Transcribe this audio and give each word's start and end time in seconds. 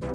Yeah, 0.00 0.08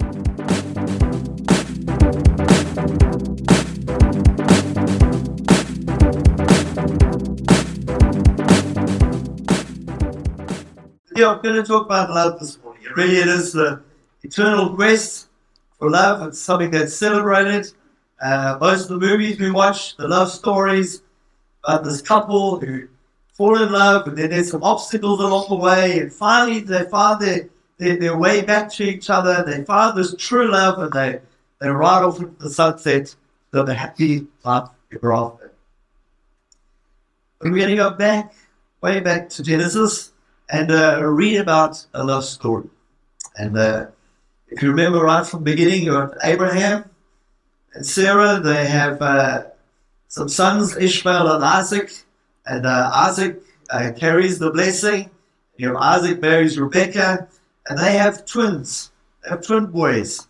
I'm 11.30 11.40
going 11.40 11.54
to 11.54 11.62
talk 11.62 11.86
about 11.86 12.10
love 12.10 12.40
this 12.40 12.58
morning. 12.62 12.82
It 12.84 12.96
really 12.96 13.16
is 13.16 13.52
the 13.52 13.80
eternal 14.24 14.74
quest 14.74 15.28
for 15.78 15.88
love. 15.88 16.26
It's 16.26 16.40
something 16.40 16.72
that's 16.72 16.96
celebrated. 16.96 17.72
Uh, 18.20 18.58
most 18.60 18.90
of 18.90 19.00
the 19.00 19.06
movies 19.06 19.38
we 19.38 19.52
watch, 19.52 19.96
the 19.96 20.08
love 20.08 20.30
stories 20.30 21.02
about 21.64 21.84
this 21.84 22.02
couple 22.02 22.58
who 22.58 22.88
fall 23.34 23.62
in 23.62 23.70
love, 23.70 24.08
and 24.08 24.16
then 24.16 24.30
there's 24.30 24.50
some 24.50 24.64
obstacles 24.64 25.20
along 25.20 25.46
the 25.48 25.54
way, 25.54 26.00
and 26.00 26.12
finally 26.12 26.60
they 26.60 26.84
find 26.84 27.20
their, 27.20 27.48
their, 27.78 27.96
their 27.96 28.16
way 28.16 28.42
back 28.42 28.72
to 28.74 28.84
each 28.84 29.10
other. 29.10 29.44
They 29.44 29.64
find 29.64 29.96
this 29.96 30.14
true 30.16 30.50
love, 30.50 30.78
and 30.78 30.92
they, 30.92 31.20
they 31.60 31.68
ride 31.68 32.02
off 32.02 32.18
into 32.18 32.36
the 32.38 32.50
sunset. 32.50 33.14
So 33.52 33.62
they're 33.62 33.74
happy 33.74 34.26
life 34.44 34.68
ever 34.92 35.12
after. 35.12 35.52
We're 37.40 37.50
going 37.50 37.68
to 37.68 37.76
go 37.76 37.90
back, 37.90 38.34
way 38.80 39.00
back 39.00 39.28
to 39.30 39.42
Genesis 39.42 40.12
and 40.48 40.70
uh, 40.70 41.02
read 41.04 41.38
about 41.38 41.86
a 41.94 42.04
love 42.04 42.24
story. 42.24 42.68
And 43.36 43.56
uh, 43.56 43.86
if 44.48 44.62
you 44.62 44.70
remember 44.70 45.00
right 45.00 45.26
from 45.26 45.44
the 45.44 45.50
beginning, 45.50 45.82
you 45.82 45.92
have 45.94 46.14
Abraham 46.22 46.88
and 47.74 47.84
Sarah. 47.84 48.40
They 48.40 48.66
have 48.66 49.02
uh, 49.02 49.44
some 50.08 50.28
sons, 50.28 50.76
Ishmael 50.76 51.32
and 51.32 51.44
Isaac. 51.44 51.92
And 52.46 52.64
uh, 52.64 52.90
Isaac 52.94 53.42
uh, 53.70 53.92
carries 53.96 54.38
the 54.38 54.50
blessing. 54.50 55.10
You 55.56 55.72
know, 55.72 55.78
Isaac 55.78 56.20
marries 56.20 56.58
Rebecca. 56.58 57.28
And 57.68 57.78
they 57.78 57.96
have 57.96 58.24
twins. 58.26 58.90
They 59.22 59.30
have 59.30 59.44
twin 59.44 59.66
boys, 59.66 60.26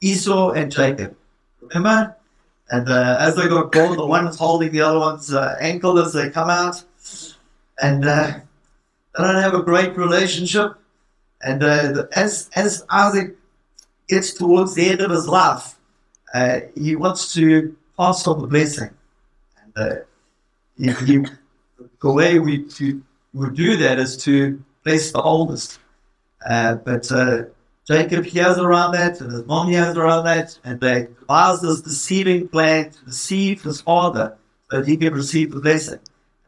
Esau 0.00 0.52
and 0.52 0.70
Jacob. 0.70 1.16
Remember? 1.60 2.16
And 2.70 2.88
uh, 2.88 3.16
as 3.20 3.36
they 3.36 3.48
got 3.48 3.72
born, 3.72 3.96
the 3.96 4.06
one 4.06 4.26
is 4.26 4.36
holding 4.36 4.72
the 4.72 4.80
other 4.80 4.98
one's 4.98 5.32
ankle 5.34 5.98
as 5.98 6.12
they 6.12 6.30
come 6.30 6.50
out. 6.50 6.82
And 7.80 8.02
they 8.04 9.22
don't 9.22 9.42
have 9.42 9.54
a 9.54 9.62
great 9.62 9.96
relationship. 9.96 10.74
And 11.42 11.62
uh, 11.62 12.04
as, 12.12 12.50
as 12.54 12.84
Isaac 12.90 13.36
gets 14.08 14.34
towards 14.34 14.74
the 14.74 14.88
end 14.88 15.00
of 15.00 15.10
his 15.10 15.28
life, 15.28 15.76
uh, 16.34 16.60
he 16.74 16.96
wants 16.96 17.32
to 17.34 17.76
pass 17.96 18.26
on 18.26 18.40
the 18.40 18.46
blessing. 18.46 18.90
And 19.62 19.72
uh, 19.76 19.96
he, 20.76 20.92
he, 21.06 21.24
the 22.02 22.12
way 22.12 22.38
we 22.38 22.64
to, 22.64 23.02
would 23.32 23.54
do 23.54 23.76
that 23.76 23.98
is 23.98 24.16
to 24.24 24.62
bless 24.84 25.12
the 25.12 25.22
oldest. 25.22 25.78
Uh, 26.48 26.76
but 26.76 27.10
uh, 27.10 27.42
Jacob 27.86 28.24
hears 28.24 28.58
around 28.58 28.92
that, 28.92 29.20
and 29.20 29.32
his 29.32 29.44
mom 29.46 29.68
hears 29.68 29.96
around 29.96 30.24
that, 30.24 30.58
and 30.64 30.80
they 30.80 31.08
devise 31.20 31.60
this 31.60 31.80
deceiving 31.80 32.48
plan 32.48 32.90
to 32.90 33.04
deceive 33.04 33.62
his 33.62 33.80
father 33.80 34.36
so 34.70 34.78
that 34.78 34.88
he 34.88 34.96
can 34.96 35.14
receive 35.14 35.52
the 35.52 35.60
blessing. 35.60 36.00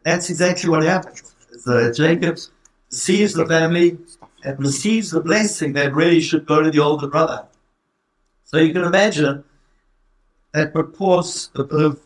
That's 0.04 0.30
exactly 0.30 0.70
what 0.70 0.82
happens. 0.84 1.34
So 1.60 1.92
Jacob 1.92 2.38
sees 2.90 3.34
the 3.34 3.46
family 3.46 3.98
and 4.44 4.58
receives 4.58 5.10
the 5.10 5.20
blessing 5.20 5.72
that 5.74 5.94
really 5.94 6.20
should 6.20 6.46
go 6.46 6.62
to 6.62 6.70
the 6.70 6.78
older 6.78 7.08
brother. 7.08 7.46
So 8.44 8.58
you 8.58 8.72
can 8.72 8.84
imagine 8.84 9.44
that 10.54 10.72
bit 10.72 11.70
of 11.70 12.00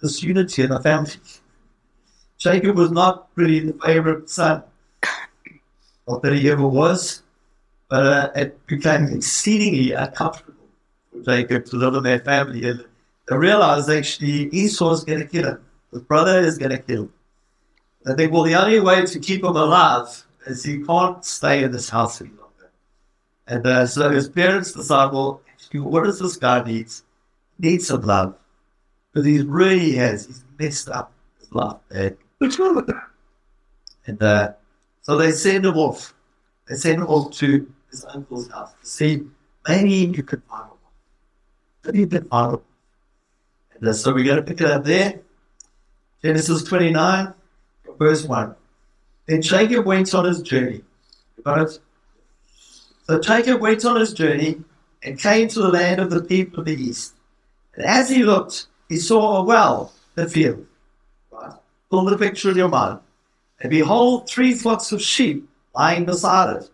disunity 0.00 0.62
in 0.62 0.70
the 0.70 0.80
family. 0.80 1.12
Jacob 2.38 2.76
was 2.76 2.90
not 2.90 3.28
really 3.34 3.60
the 3.60 3.78
favorite 3.84 4.28
son, 4.30 4.62
not 6.08 6.22
that 6.22 6.34
he 6.34 6.50
ever 6.50 6.66
was, 6.66 7.22
but 7.88 8.06
uh, 8.06 8.30
it 8.34 8.66
became 8.66 9.06
exceedingly 9.06 9.92
uncomfortable 9.92 10.54
for 11.12 11.22
Jacob 11.22 11.64
to 11.66 11.76
live 11.76 11.94
in 11.94 12.02
that 12.04 12.24
family. 12.24 12.68
And 12.68 12.84
they 13.28 13.36
realized 13.36 13.90
actually 13.90 14.48
Esau 14.48 14.92
is 14.92 15.04
going 15.04 15.20
to 15.20 15.26
kill 15.26 15.46
him. 15.46 15.64
His 15.92 16.02
brother 16.02 16.40
is 16.40 16.58
going 16.58 16.72
to 16.72 16.78
kill 16.78 17.02
him. 17.04 17.12
I 18.06 18.14
think, 18.14 18.32
well, 18.32 18.42
the 18.42 18.54
only 18.54 18.80
way 18.80 19.06
to 19.06 19.18
keep 19.18 19.42
him 19.42 19.56
alive 19.56 20.24
is 20.46 20.62
he 20.62 20.82
can't 20.82 21.24
stay 21.24 21.64
in 21.64 21.72
this 21.72 21.88
house 21.88 22.20
any 22.20 22.30
longer. 22.30 22.70
And 23.46 23.66
uh, 23.66 23.86
so 23.86 24.10
his 24.10 24.28
parents 24.28 24.72
decide, 24.72 25.12
well, 25.12 25.40
what 25.72 26.04
does 26.04 26.18
this 26.18 26.36
guy 26.36 26.62
need? 26.62 26.88
He 27.60 27.70
needs 27.70 27.86
some 27.86 28.02
love. 28.02 28.34
Because 29.12 29.26
he 29.26 29.40
really 29.42 29.92
has, 29.92 30.26
he's 30.26 30.44
messed 30.58 30.88
up 30.88 31.12
his 31.38 31.52
life. 31.52 31.76
And, 31.90 32.16
and 34.06 34.22
uh, 34.22 34.52
so 35.04 35.16
they 35.16 35.32
send 35.32 35.64
him 35.64 35.76
off. 35.76 36.14
They 36.68 36.74
send 36.74 36.98
him 36.98 37.06
off 37.06 37.32
to 37.34 37.72
his 37.90 38.04
uncle's 38.06 38.50
house 38.50 38.72
to 38.80 38.86
see 38.86 39.22
maybe 39.68 39.90
you 39.90 40.22
could 40.22 40.42
find 40.44 40.64
him. 40.64 40.78
Maybe 41.84 41.98
you 42.00 42.06
could 42.06 42.28
find. 42.28 42.58
And 43.74 43.88
uh, 43.88 43.92
so 43.92 44.12
we're 44.12 44.24
going 44.24 44.36
to 44.36 44.42
pick 44.42 44.60
it 44.60 44.66
up 44.66 44.84
there. 44.84 45.20
Genesis 46.22 46.62
29 46.64 47.34
verse 47.98 48.24
1. 48.24 48.54
Then 49.26 49.42
Jacob 49.42 49.86
went 49.86 50.14
on 50.14 50.24
his 50.24 50.42
journey. 50.42 50.82
So 51.44 53.20
Jacob 53.20 53.60
went 53.60 53.84
on 53.84 54.00
his 54.00 54.12
journey 54.12 54.62
and 55.02 55.18
came 55.18 55.48
to 55.48 55.60
the 55.60 55.68
land 55.68 56.00
of 56.00 56.10
the 56.10 56.22
people 56.22 56.60
of 56.60 56.66
the 56.66 56.74
east. 56.74 57.14
And 57.74 57.84
as 57.84 58.08
he 58.08 58.22
looked, 58.22 58.66
he 58.88 58.96
saw 58.96 59.38
a 59.38 59.44
well 59.44 59.92
the 60.14 60.28
field. 60.28 60.66
Right? 61.30 61.52
Pull 61.90 62.04
the 62.06 62.18
picture 62.18 62.50
in 62.50 62.56
your 62.56 62.68
mind. 62.68 63.00
And 63.60 63.70
behold, 63.70 64.28
three 64.28 64.54
flocks 64.54 64.92
of 64.92 65.00
sheep 65.00 65.48
lying 65.74 66.04
beside 66.04 66.56
it. 66.56 66.70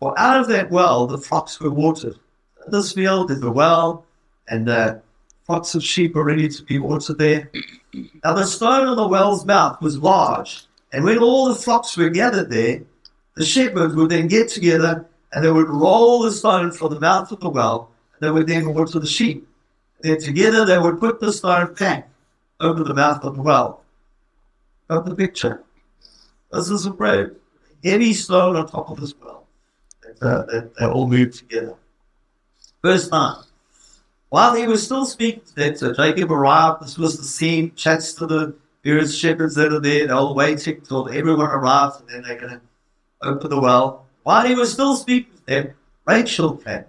For 0.00 0.18
out 0.18 0.40
of 0.40 0.48
that 0.48 0.70
well 0.70 1.06
the 1.06 1.18
flocks 1.18 1.60
were 1.60 1.70
watered. 1.70 2.16
In 2.64 2.72
this 2.72 2.92
field 2.92 3.30
is 3.30 3.40
the 3.40 3.50
well, 3.50 4.04
and 4.48 4.66
the 4.66 5.00
flocks 5.46 5.74
of 5.74 5.84
sheep 5.84 6.16
are 6.16 6.24
ready 6.24 6.48
to 6.48 6.62
be 6.62 6.78
watered 6.78 7.18
there. 7.18 7.50
Now 8.24 8.34
the 8.34 8.46
stone 8.46 8.86
on 8.86 8.96
the 8.96 9.06
well's 9.06 9.44
mouth 9.44 9.80
was 9.80 9.98
large, 9.98 10.66
and 10.92 11.04
when 11.04 11.18
all 11.18 11.48
the 11.48 11.54
flocks 11.54 11.96
were 11.96 12.10
gathered 12.10 12.50
there, 12.50 12.82
the 13.36 13.44
shepherds 13.44 13.94
would 13.94 14.10
then 14.10 14.28
get 14.28 14.48
together 14.48 15.06
and 15.32 15.44
they 15.44 15.50
would 15.50 15.68
roll 15.68 16.22
the 16.22 16.30
stone 16.30 16.70
from 16.70 16.94
the 16.94 17.00
mouth 17.00 17.32
of 17.32 17.40
the 17.40 17.48
well, 17.48 17.90
and 18.14 18.20
they 18.26 18.30
would 18.30 18.46
then 18.46 18.72
water 18.72 19.00
the 19.00 19.06
sheep. 19.06 19.46
Then 20.00 20.20
together 20.20 20.64
they 20.64 20.78
would 20.78 21.00
put 21.00 21.18
the 21.18 21.32
stone 21.32 21.74
back 21.74 22.08
over 22.60 22.84
the 22.84 22.94
mouth 22.94 23.24
of 23.24 23.34
the 23.34 23.42
well. 23.42 23.82
Got 24.88 25.06
the 25.06 25.16
picture? 25.16 25.63
This 26.52 26.70
is 26.70 26.86
a 26.86 26.90
bread. 26.90 27.36
Heavy 27.82 28.12
stone 28.12 28.56
on 28.56 28.68
top 28.68 28.90
of 28.90 29.00
this 29.00 29.14
well. 29.20 29.46
Uh, 30.20 30.42
they, 30.44 30.60
they 30.78 30.86
all 30.86 31.06
moved 31.06 31.34
together. 31.34 31.74
Verse 32.82 33.10
9. 33.10 33.36
While 34.30 34.54
he 34.54 34.66
was 34.66 34.84
still 34.84 35.06
speaking 35.06 35.42
to 35.44 35.54
them, 35.54 35.76
so 35.76 35.92
Jacob 35.92 36.32
arrived. 36.32 36.82
This 36.82 36.98
was 36.98 37.18
the 37.18 37.24
scene, 37.24 37.72
chats 37.74 38.14
to 38.14 38.26
the 38.26 38.56
various 38.82 39.16
shepherds 39.16 39.54
that 39.54 39.72
are 39.72 39.80
there. 39.80 40.06
They're 40.06 40.16
all 40.16 40.34
waiting 40.34 40.80
till 40.82 41.08
everyone 41.08 41.50
arrives 41.50 42.00
and 42.00 42.08
then 42.08 42.22
they're 42.22 42.40
going 42.40 42.60
to 42.60 42.60
open 43.22 43.50
the 43.50 43.60
well. 43.60 44.06
While 44.22 44.46
he 44.46 44.54
was 44.54 44.72
still 44.72 44.96
speaking 44.96 45.34
to 45.36 45.46
them, 45.46 45.74
Rachel 46.06 46.56
came 46.56 46.84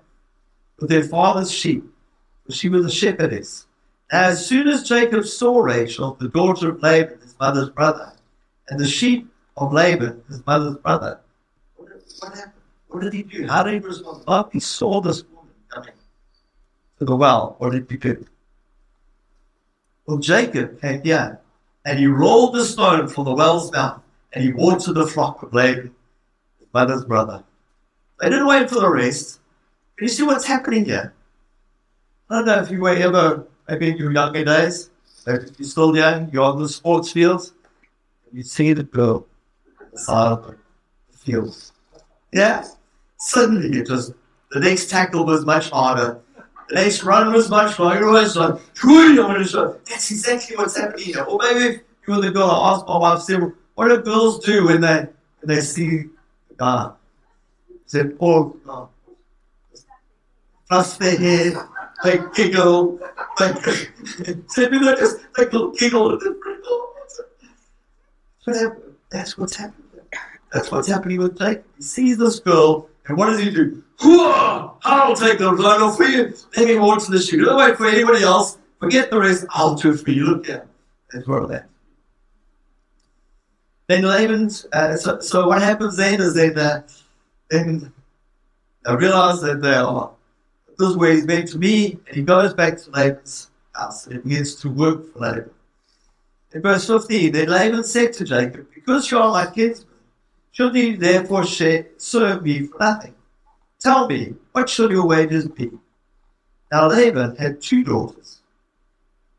with 0.79 0.89
their 0.89 1.03
father's 1.03 1.51
sheep. 1.51 1.83
She 2.49 2.69
was 2.69 2.85
a 2.85 2.91
shepherdess. 2.91 3.67
Now, 4.11 4.23
as 4.25 4.45
soon 4.45 4.67
as 4.67 4.87
Jacob 4.87 5.25
saw 5.25 5.59
Rachel, 5.59 6.16
the 6.19 6.29
daughter 6.29 6.69
of 6.69 6.81
Laban, 6.83 7.19
his 7.22 7.35
mother's 7.39 7.69
brother, 7.69 8.13
and 8.69 8.79
the 8.79 8.87
sheep 8.87 9.27
of 9.57 9.73
Laban, 9.73 10.21
his 10.27 10.45
mother's 10.45 10.77
brother, 10.77 11.19
what, 11.75 12.35
happened? 12.35 12.51
What 12.88 13.03
did 13.03 13.13
he 13.13 13.23
do? 13.23 13.47
How 13.47 13.63
did 13.63 13.73
he 13.73 13.79
respond? 13.79 14.23
Oh, 14.27 14.49
he 14.51 14.59
saw 14.59 15.01
this 15.01 15.23
woman 15.23 15.51
coming 15.69 15.93
to 16.99 17.05
the 17.05 17.16
well, 17.16 17.55
or 17.59 17.71
did 17.71 17.89
he 17.89 17.97
do? 17.97 18.25
Well, 20.05 20.17
Jacob 20.17 20.79
came 20.81 21.01
down 21.01 21.38
and 21.85 21.99
he 21.99 22.07
rolled 22.07 22.53
the 22.53 22.66
stone 22.66 23.07
from 23.07 23.25
the 23.25 23.33
well's 23.33 23.71
mouth 23.71 24.01
and 24.33 24.43
he 24.43 24.53
watered 24.53 24.95
the 24.95 25.07
flock 25.07 25.41
of 25.41 25.53
Laban, 25.53 25.95
his 26.59 26.67
mother's 26.73 27.05
brother. 27.05 27.43
They 28.19 28.29
didn't 28.29 28.47
wait 28.47 28.69
for 28.69 28.79
the 28.79 28.89
rest. 28.89 29.39
Can 29.97 30.05
you 30.05 30.09
see 30.09 30.23
what's 30.23 30.46
happening 30.46 30.85
here? 30.85 31.13
I 32.29 32.35
don't 32.35 32.46
know 32.46 32.61
if 32.61 32.72
you 32.72 32.81
were 32.81 32.90
ever, 32.90 33.46
maybe 33.69 33.90
in 33.90 33.97
your 33.97 34.11
younger 34.11 34.43
days, 34.43 34.90
if 35.28 35.59
you're 35.59 35.67
still 35.67 35.96
young, 35.96 36.29
you're 36.31 36.43
on 36.43 36.61
the 36.61 36.69
sports 36.69 37.11
field, 37.11 37.51
and 38.28 38.37
you 38.37 38.43
see 38.43 38.73
the 38.73 38.84
girl 38.84 39.25
of 40.08 40.56
the. 41.26 41.72
Yeah? 42.32 42.66
Suddenly, 43.18 43.80
it 43.80 43.88
just, 43.88 44.14
the 44.52 44.59
next 44.59 44.90
tackle 44.90 45.26
was 45.26 45.46
much 45.46 45.70
harder 45.70 46.22
the 46.70 46.76
next 46.76 47.03
run 47.03 47.32
was 47.32 47.50
much 47.50 47.78
longer. 47.80 48.18
It's 48.18 48.36
like, 48.36 48.59
that's 49.86 50.12
exactly 50.12 50.56
what's 50.56 50.78
happening 50.78 51.06
here. 51.06 51.24
Or 51.24 51.38
maybe 51.42 51.76
if 51.76 51.82
you 52.08 52.16
were 52.16 52.22
the 52.22 52.32
girl, 52.32 52.50
I 52.50 52.74
asked 52.74 52.88
my 52.88 52.97
wife, 52.97 53.22
said, 53.22 53.52
what 53.76 53.88
do 53.90 54.02
girls 54.02 54.44
do 54.44 54.66
when 54.66 54.82
they, 54.82 55.08
when 55.42 55.56
they 55.56 55.62
see 55.62 56.06
God? 56.58 56.96
Said, 57.86 58.18
oh. 58.20 58.90
Plus 60.68 60.97
their 60.97 61.18
head, 61.18 61.58
they 62.03 62.20
giggle, 62.34 63.00
they, 63.38 63.53
said, 64.47 64.72
people 64.72 64.96
just, 64.96 65.18
they 65.38 65.46
giggle. 65.46 66.20
So 68.40 68.76
that's 69.12 69.38
what's 69.38 69.56
happening. 69.56 69.84
That's 70.55 70.72
what's 70.72 70.87
happening 70.87 71.19
with 71.19 71.37
Jake. 71.37 71.63
He 71.75 71.84
sees 71.84 72.17
this 72.17 72.40
girl 72.40 72.87
And 73.07 73.17
what 73.17 73.25
does 73.25 73.41
he 73.41 73.49
do? 73.49 73.84
Whoa! 74.02 74.78
I'll 74.85 75.13
take 75.13 75.41
I 75.41 75.78
know 75.78 75.91
for 75.91 76.05
you. 76.05 76.34
Let 76.55 76.67
me 76.67 76.75
to 76.75 77.11
the 77.11 77.19
shoe. 77.19 77.43
Don't 77.43 77.57
wait 77.57 77.75
for 77.75 77.87
anybody 77.87 78.23
else. 78.23 78.57
Forget 78.79 79.09
the 79.09 79.19
rest. 79.19 79.46
I'll 79.49 79.75
do 79.75 79.91
it 79.91 79.97
for 79.97 80.11
you. 80.11 80.25
Look 80.25 80.49
at 80.49 80.66
That's 81.11 81.28
where 81.28 81.46
that. 81.47 81.67
Then 83.87 84.03
Laban's, 84.03 84.66
uh, 84.72 84.96
so, 84.96 85.19
so 85.19 85.46
what 85.46 85.61
happens 85.61 85.97
then 85.97 86.22
is 86.22 86.34
that 86.35 86.58
uh, 86.58 86.81
then 87.49 87.91
I 88.87 88.93
realize 88.93 89.41
that 89.41 89.61
they 89.61 89.73
are, 89.75 90.09
this 90.79 90.90
is 90.90 90.96
where 90.96 91.11
he's 91.11 91.25
meant 91.25 91.49
to 91.49 91.58
be, 91.58 91.99
and 92.08 92.16
he 92.16 92.23
goes 92.23 92.53
back 92.53 92.78
to 92.78 92.91
Laban's 92.91 93.49
house 93.75 94.08
and 94.08 94.23
begins 94.23 94.55
to 94.61 94.69
work 94.69 95.11
for 95.11 95.19
Laban. 95.19 95.49
In 96.53 96.61
verse 96.61 96.87
15, 96.87 97.34
then 97.34 97.49
Laban 97.49 97.84
said 97.84 98.13
to 98.13 98.23
Jacob, 98.23 98.67
Because 98.73 99.11
you 99.11 99.19
are 99.19 99.31
my 99.31 99.51
kinsman, 99.51 99.95
should 100.55 100.73
you 100.73 100.96
therefore 100.96 101.46
share, 101.46 101.87
serve 101.97 102.43
me 102.43 102.67
for 102.67 102.79
nothing? 102.79 103.13
Tell 103.78 104.07
me, 104.07 104.35
what 104.53 104.69
should 104.69 104.90
your 104.90 105.05
wages 105.05 105.49
be? 105.49 105.69
Now 106.72 106.87
Laban 106.87 107.35
had 107.35 107.61
two 107.61 107.84
daughters. 107.84 108.40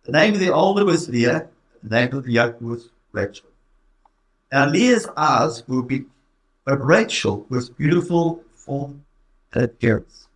The 0.04 0.12
name 0.12 0.34
of 0.34 0.40
the 0.40 0.52
older 0.52 0.84
was 0.84 1.08
Leah, 1.08 1.48
the 1.82 1.88
name 1.88 2.14
of 2.14 2.24
the 2.24 2.32
younger 2.32 2.58
was 2.60 2.90
Rachel. 3.12 3.48
Now 4.52 4.68
Leah's 4.68 5.08
eyes 5.16 5.66
were 5.66 5.82
big, 5.82 6.04
but 6.66 6.84
Rachel 6.84 7.46
was 7.48 7.70
beautiful 7.70 8.44
form 8.54 9.02
and 9.54 9.64
appearance. 9.64 10.28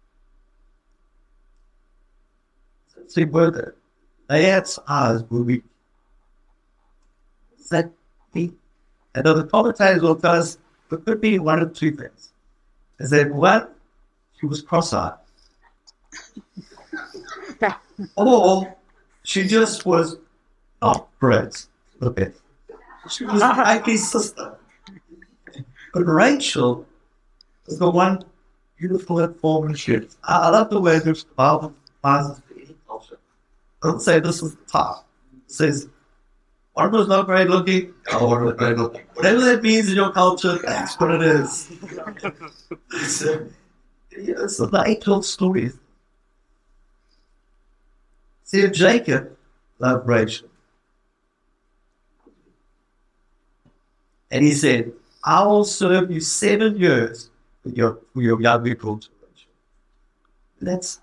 See 3.06 3.26
whether 3.26 3.74
Leah's 4.30 4.78
eyes 4.88 5.24
were 5.28 5.42
weak. 5.42 5.64
Does 7.58 7.68
that 7.68 7.90
mean? 8.32 8.56
And 9.14 9.26
the 9.26 9.44
commentators 9.44 10.00
will 10.00 10.16
tell 10.16 10.36
us 10.36 10.56
it 10.92 11.04
could 11.04 11.20
be 11.20 11.38
one 11.38 11.60
of 11.60 11.74
two 11.74 11.92
things. 11.92 12.32
Is 12.98 13.10
that 13.10 13.30
one, 13.32 13.68
she 14.38 14.46
was 14.46 14.62
cross-eyed. 14.62 15.14
or 18.16 18.76
she 19.22 19.46
just 19.46 19.86
was 19.86 20.16
not 20.82 21.08
great. 21.18 21.66
Okay. 22.02 22.32
She 23.08 23.24
was 23.24 23.42
uh-huh. 23.42 23.62
Ike's 23.66 24.08
sister. 24.10 24.56
But 25.92 26.04
Rachel 26.04 26.86
was 27.66 27.78
the 27.78 27.90
one 27.90 28.24
beautiful 28.78 29.74
shit. 29.74 30.14
I, 30.24 30.38
I 30.38 30.48
love 30.50 30.70
the 30.70 30.80
way 30.80 30.98
the 30.98 31.22
Bible 31.36 31.74
defines 31.86 32.40
any 32.54 32.74
culture. 32.86 33.18
Doesn't 33.82 34.00
say 34.00 34.20
this 34.20 34.42
is 34.42 34.54
the 34.54 34.64
top. 34.66 35.06
It 35.46 35.52
says 35.52 35.88
was 36.76 37.08
not 37.08 37.26
great 37.26 37.48
looking, 37.48 37.94
oh, 38.12 38.44
was 38.44 38.54
great 38.54 38.76
looking. 38.76 39.02
Whatever 39.14 39.40
that 39.40 39.62
means 39.62 39.88
in 39.88 39.96
your 39.96 40.12
culture, 40.12 40.58
that's 40.58 40.98
what 40.98 41.10
it 41.10 41.22
is. 41.22 41.70
it's, 42.92 43.24
uh, 43.26 43.44
it's 44.10 44.60
a 44.60 44.84
age-old 44.86 45.24
story. 45.24 45.72
See, 48.44 48.68
Jacob 48.68 49.36
loved 49.78 50.08
Rachel. 50.08 50.48
And 54.30 54.44
he 54.44 54.52
said, 54.52 54.92
I 55.24 55.44
will 55.44 55.64
serve 55.64 56.10
you 56.10 56.20
seven 56.20 56.78
years 56.78 57.30
with 57.64 57.76
your, 57.76 57.98
with 58.14 58.24
your 58.24 58.40
young 58.40 58.64
people. 58.64 59.00
That's 60.60 61.00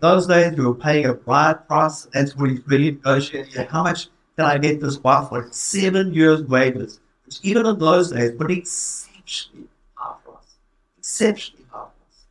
those 0.00 0.26
days 0.26 0.56
we 0.56 0.64
were 0.66 0.74
paying 0.74 1.06
a 1.06 1.14
bride 1.14 1.66
price. 1.68 2.08
That's 2.12 2.36
what 2.36 2.50
he's 2.50 2.66
really 2.66 2.92
negotiating. 2.92 3.66
How 3.66 3.82
much 3.84 4.08
can 4.36 4.46
I 4.46 4.58
get 4.58 4.80
this 4.80 4.98
wife 4.98 5.28
for? 5.28 5.48
Seven 5.52 6.12
years' 6.12 6.42
wages, 6.42 7.00
which 7.24 7.40
even 7.42 7.66
in 7.66 7.78
those 7.78 8.10
days, 8.10 8.32
but 8.32 8.50
exceptionally 8.50 9.68
high 9.94 10.16
price. 10.24 10.56
Exceptionally 10.98 11.66
high 11.70 11.78
price. 11.78 12.24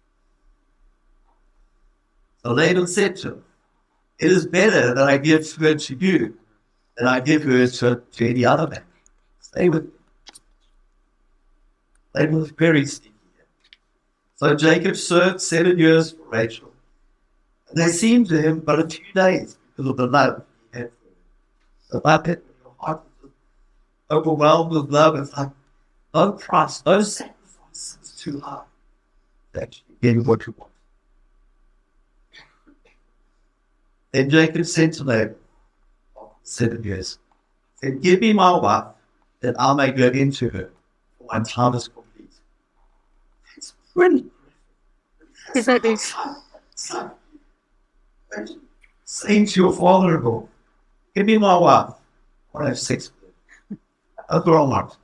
So 2.43 2.51
Laban 2.51 2.87
said 2.87 3.15
to 3.17 3.29
him, 3.29 3.43
It 4.19 4.31
is 4.31 4.45
better 4.45 4.93
that 4.93 5.07
I 5.07 5.17
give 5.17 5.49
her 5.53 5.75
to 5.75 5.95
you 5.95 6.37
than 6.97 7.07
I 7.07 7.19
give 7.21 7.43
her 7.43 7.67
to, 7.67 8.01
to 8.11 8.29
any 8.29 8.45
other 8.45 8.67
man. 8.67 8.83
Stay 9.39 9.69
with 9.69 9.85
me. 9.85 9.91
Laban 12.15 12.35
was 12.35 12.51
very 12.51 12.85
sneaky. 12.85 13.13
So 14.35 14.55
Jacob 14.55 14.97
served 14.97 15.41
seven 15.41 15.79
years 15.79 16.11
for 16.11 16.27
Rachel. 16.29 16.71
And 17.69 17.77
they 17.77 17.87
seemed 17.87 18.27
to 18.27 18.41
him 18.41 18.59
but 18.59 18.79
a 18.79 18.87
few 18.89 19.13
days 19.15 19.57
because 19.69 19.89
of 19.89 19.97
the 19.97 20.05
love 20.05 20.35
for 20.37 20.52
her. 21.93 21.99
So 21.99 22.01
my 22.03 22.17
pet, 22.17 22.41
your 22.63 22.75
heart 22.79 23.03
was 23.21 23.31
overwhelmed 24.11 24.71
with 24.71 24.89
love. 24.89 25.15
It's 25.15 25.35
like, 25.37 25.49
no 26.13 26.33
price, 26.33 26.83
no 26.85 27.01
sacrifice 27.01 27.97
is 28.01 28.11
too 28.19 28.39
hard 28.39 28.65
that 29.53 29.79
you 30.01 30.15
get 30.15 30.25
what 30.25 30.45
you 30.47 30.55
want. 30.57 30.71
Then 34.11 34.29
Jacob 34.29 34.65
said 34.65 34.93
to 34.93 35.03
Laban, 35.03 35.35
seven 36.43 36.83
years, 36.83 37.19
said, 37.75 38.01
Give 38.01 38.21
me 38.21 38.33
my 38.33 38.57
wife, 38.57 38.87
that 39.39 39.55
I 39.59 39.73
may 39.73 39.91
go 39.91 40.07
into 40.07 40.49
her, 40.49 40.69
my 41.31 41.39
time 41.43 41.73
is 41.73 41.87
complete. 41.87 42.29
It's 43.57 43.73
brilliant. 43.93 44.31
Is 45.55 45.65
that 45.65 45.81
this? 45.81 46.13
Son, 46.75 47.11
saying 49.03 49.47
to 49.47 49.61
your 49.61 49.73
father-in-law, 49.73 50.47
give 51.15 51.25
me 51.25 51.37
my 51.37 51.57
wife. 51.57 51.93
I 52.55 52.57
want 52.57 52.77
to 52.77 52.93
have 52.93 53.03
her. 53.05 53.77
A 54.29 54.39
girl 54.39 54.67
not. 54.67 54.97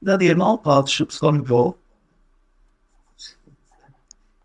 Now 0.00 0.16
the 0.16 0.30
amount 0.30 0.64
partnership's 0.64 1.18
going 1.18 1.36
to 1.36 1.42
go. 1.42 1.76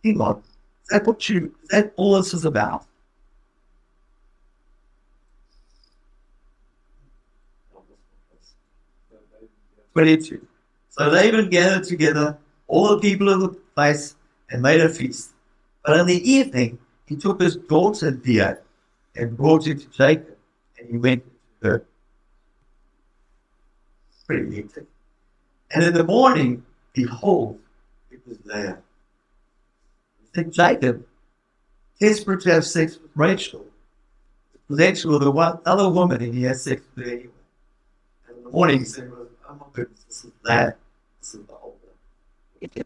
Hang 0.03 0.21
on. 0.21 0.43
That 0.89 1.05
what 1.05 1.27
you, 1.27 1.53
that 1.69 1.93
all 1.95 2.15
this 2.15 2.33
is 2.33 2.45
about? 2.45 2.85
Twenty-two. 9.93 10.45
So 10.89 11.09
they 11.09 11.31
Laban 11.31 11.49
gathered 11.49 11.83
together 11.83 12.37
all 12.67 12.89
the 12.89 12.99
people 12.99 13.29
of 13.29 13.41
the 13.41 13.49
place 13.49 14.15
and 14.51 14.61
made 14.61 14.79
a 14.79 14.89
feast. 14.89 15.31
But 15.83 15.99
in 15.99 16.05
the 16.05 16.31
evening, 16.31 16.77
he 17.07 17.15
took 17.15 17.41
his 17.41 17.55
daughter 17.55 18.11
Leah 18.23 18.59
and 19.17 19.35
brought 19.35 19.67
it 19.67 19.79
to 19.79 19.89
Jacob, 19.89 20.37
and 20.77 20.89
he 20.89 20.97
went 20.97 21.23
to 21.61 21.67
her. 21.67 21.85
Pretty 24.25 24.55
hectic. 24.57 24.85
And 25.71 25.83
in 25.83 25.93
the 25.93 26.03
morning, 26.03 26.65
behold, 26.93 27.59
it 28.11 28.21
was 28.27 28.37
there. 28.39 28.81
Then 30.33 30.51
Jacob, 30.51 31.05
desperate 31.99 32.41
to 32.41 32.51
have 32.51 32.65
sex 32.65 32.99
with 33.01 33.11
Rachel, 33.15 33.65
actually 34.81 35.19
the 35.19 35.31
one 35.31 35.59
other 35.65 35.89
woman, 35.89 36.21
and 36.21 36.33
he 36.33 36.43
had 36.43 36.57
sex 36.57 36.81
with 36.95 37.05
her 37.05 37.11
anyway. 37.11 37.29
And 38.27 38.37
in 38.37 38.43
the 38.43 38.49
morning, 38.49 38.79
he 38.79 38.85
said, 38.85 39.11
Oh 39.49 39.53
my 39.53 39.65
goodness, 39.71 40.03
this 40.03 40.25
is 40.25 40.31
that. 40.43 40.77
This 41.19 41.35
is 41.35 41.45
the 41.45 41.53
whole 41.53 41.77
thing. 42.59 42.83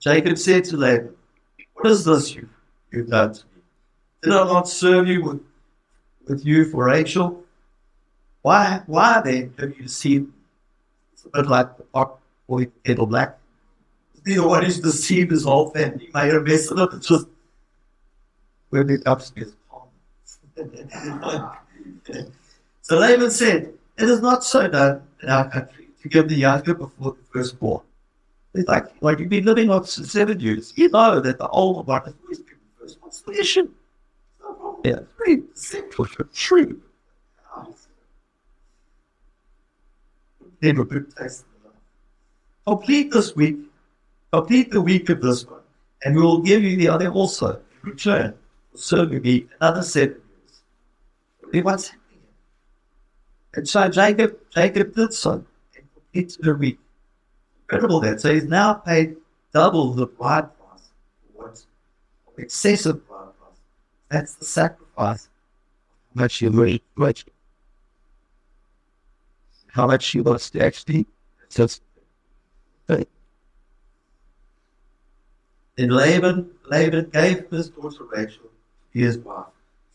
Jacob 0.00 0.36
said 0.36 0.64
to 0.64 0.76
Laban, 0.76 1.14
What 1.74 1.90
is 1.90 2.04
this 2.04 2.34
you, 2.34 2.48
you've 2.90 3.08
done 3.08 3.32
to 3.34 3.44
me? 3.54 3.62
Did 4.22 4.32
I 4.32 4.44
not 4.44 4.68
serve 4.68 5.08
you 5.08 5.22
with, 5.22 5.40
with 6.28 6.46
you 6.46 6.64
for 6.70 6.84
Rachel? 6.84 7.44
Why, 8.42 8.82
why 8.86 9.20
then 9.24 9.54
have 9.58 9.76
you 9.76 9.84
deceived? 9.84 10.32
It's 11.12 11.24
a 11.24 11.28
bit 11.28 11.46
like 11.46 11.76
the 11.76 11.84
pot 11.84 12.18
boy 12.48 12.66
kettle 12.84 13.06
black. 13.06 13.38
Know 14.24 14.46
what 14.46 14.64
is 14.64 14.78
deceived 14.78 15.32
his 15.32 15.44
whole 15.44 15.70
family? 15.70 16.08
May 16.14 16.28
have 16.28 16.44
messed 16.44 16.70
it 16.70 16.78
up. 16.78 16.94
It's 16.94 17.08
just 17.08 17.26
when 18.70 18.88
it 18.90 19.02
upstairs. 19.06 19.54
so 22.82 22.98
Laban 22.98 23.30
said, 23.30 23.72
It 23.98 24.08
is 24.08 24.20
not 24.20 24.44
so 24.44 24.68
done 24.68 25.02
in 25.22 25.28
our 25.28 25.48
country 25.48 25.88
to 26.02 26.08
give 26.08 26.28
the 26.28 26.36
younger 26.36 26.74
before 26.74 27.12
the 27.12 27.24
firstborn. 27.32 27.82
It's 28.54 28.68
like, 28.68 28.86
like 29.00 29.18
you've 29.18 29.30
been 29.30 29.44
living 29.44 29.70
on 29.70 29.84
years. 30.40 30.72
You 30.76 30.90
know 30.90 31.20
that 31.20 31.38
the 31.38 31.48
older 31.48 31.82
one 31.82 32.14
is. 32.30 32.42
What's 33.00 33.20
the? 33.20 33.70
Yeah, 34.84 35.00
very 35.18 35.42
simple, 35.54 36.06
true. 36.34 36.80
Then 40.60 40.78
a 40.78 40.84
good 40.84 41.14
taste. 41.16 41.44
Complete 42.66 43.12
this 43.12 43.34
week, 43.34 43.56
complete 44.32 44.70
the 44.70 44.80
week 44.80 45.08
of 45.08 45.20
this 45.20 45.46
one, 45.46 45.60
and 46.04 46.14
we 46.14 46.22
will 46.22 46.40
give 46.40 46.62
you 46.62 46.76
the 46.76 46.88
other 46.88 47.08
also 47.08 47.60
return. 47.82 48.34
Serve 48.74 49.10
me 49.10 49.46
another 49.60 49.82
seven 49.82 50.20
years. 51.52 51.64
What's 51.64 51.88
happening? 51.88 52.02
And 53.54 53.68
so 53.68 53.88
Jacob, 53.88 54.38
Jacob 54.50 54.94
did 54.94 55.12
so 55.12 55.32
and 55.32 55.44
completed 55.94 56.42
the 56.42 56.54
week 56.54 56.78
incredible. 57.72 58.18
So 58.18 58.32
he's 58.32 58.44
now 58.44 58.74
paid 58.74 59.16
double 59.52 59.92
the 59.92 60.06
bride 60.06 60.48
price 60.58 60.88
for 61.34 61.44
what's 61.44 61.66
excessive 62.36 63.06
bride 63.08 63.32
price. 63.38 63.58
That's 64.08 64.34
the 64.34 64.44
sacrifice. 64.44 65.28
How 66.14 66.22
Much 66.22 66.42
you 66.42 66.80
much. 66.96 67.24
how 69.68 69.86
much 69.86 70.14
wants 70.14 70.50
to 70.50 70.64
actually 70.64 71.06
So, 71.48 71.66
Then 75.76 75.88
Laban, 75.88 76.50
Laban 76.66 77.08
gave 77.10 77.48
his 77.50 77.70
daughter 77.70 78.04
Rachel 78.04 78.50
to 78.92 78.98
his 78.98 79.18
wife. 79.18 79.46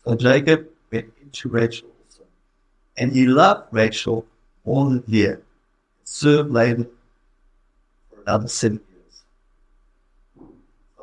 So 0.04 0.16
Jacob 0.16 0.66
went 0.90 1.12
into 1.22 1.48
Rachel 1.48 1.88
also. 2.04 2.24
And 2.96 3.12
he 3.12 3.26
loved 3.26 3.72
Rachel 3.72 4.26
all 4.64 4.90
the 4.90 5.04
year, 5.06 5.42
Served 6.02 6.50
Laban 6.50 6.88
for 8.28 8.34
another 8.34 8.48
seven 8.48 8.80
years. 8.92 9.22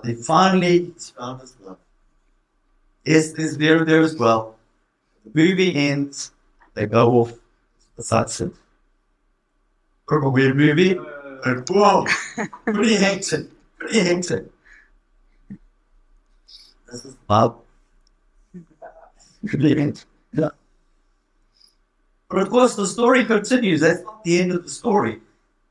He 0.06 0.14
finally 0.24 0.94
found 1.18 1.42
his 1.42 1.56
love. 1.62 1.78
Yes, 3.06 3.34
there's 3.34 3.58
there 3.58 3.84
there 3.86 4.02
as 4.02 4.16
well. 4.16 4.56
The 5.26 5.32
movie 5.34 5.76
ends, 5.76 6.32
they 6.74 6.86
go 6.86 7.12
off 7.22 7.34
the 7.96 8.04
sunset. 8.04 8.52
From 10.08 10.24
a 10.24 10.30
weird 10.30 10.56
movie. 10.56 11.00
And 11.46 11.68
whoa, 11.70 12.06
pretty 12.66 12.96
hectic, 13.06 13.48
pretty 13.78 14.00
hectic. 14.00 14.46
This 16.92 17.06
is 17.06 17.16
love. 17.30 17.58
yeah. 20.34 20.50
But 22.30 22.40
of 22.40 22.50
course, 22.50 22.76
the 22.76 22.88
story 22.88 23.26
continues. 23.26 23.82
That's 23.82 24.04
not 24.04 24.24
the 24.24 24.42
end 24.42 24.52
of 24.52 24.64
the 24.64 24.70
story. 24.70 25.22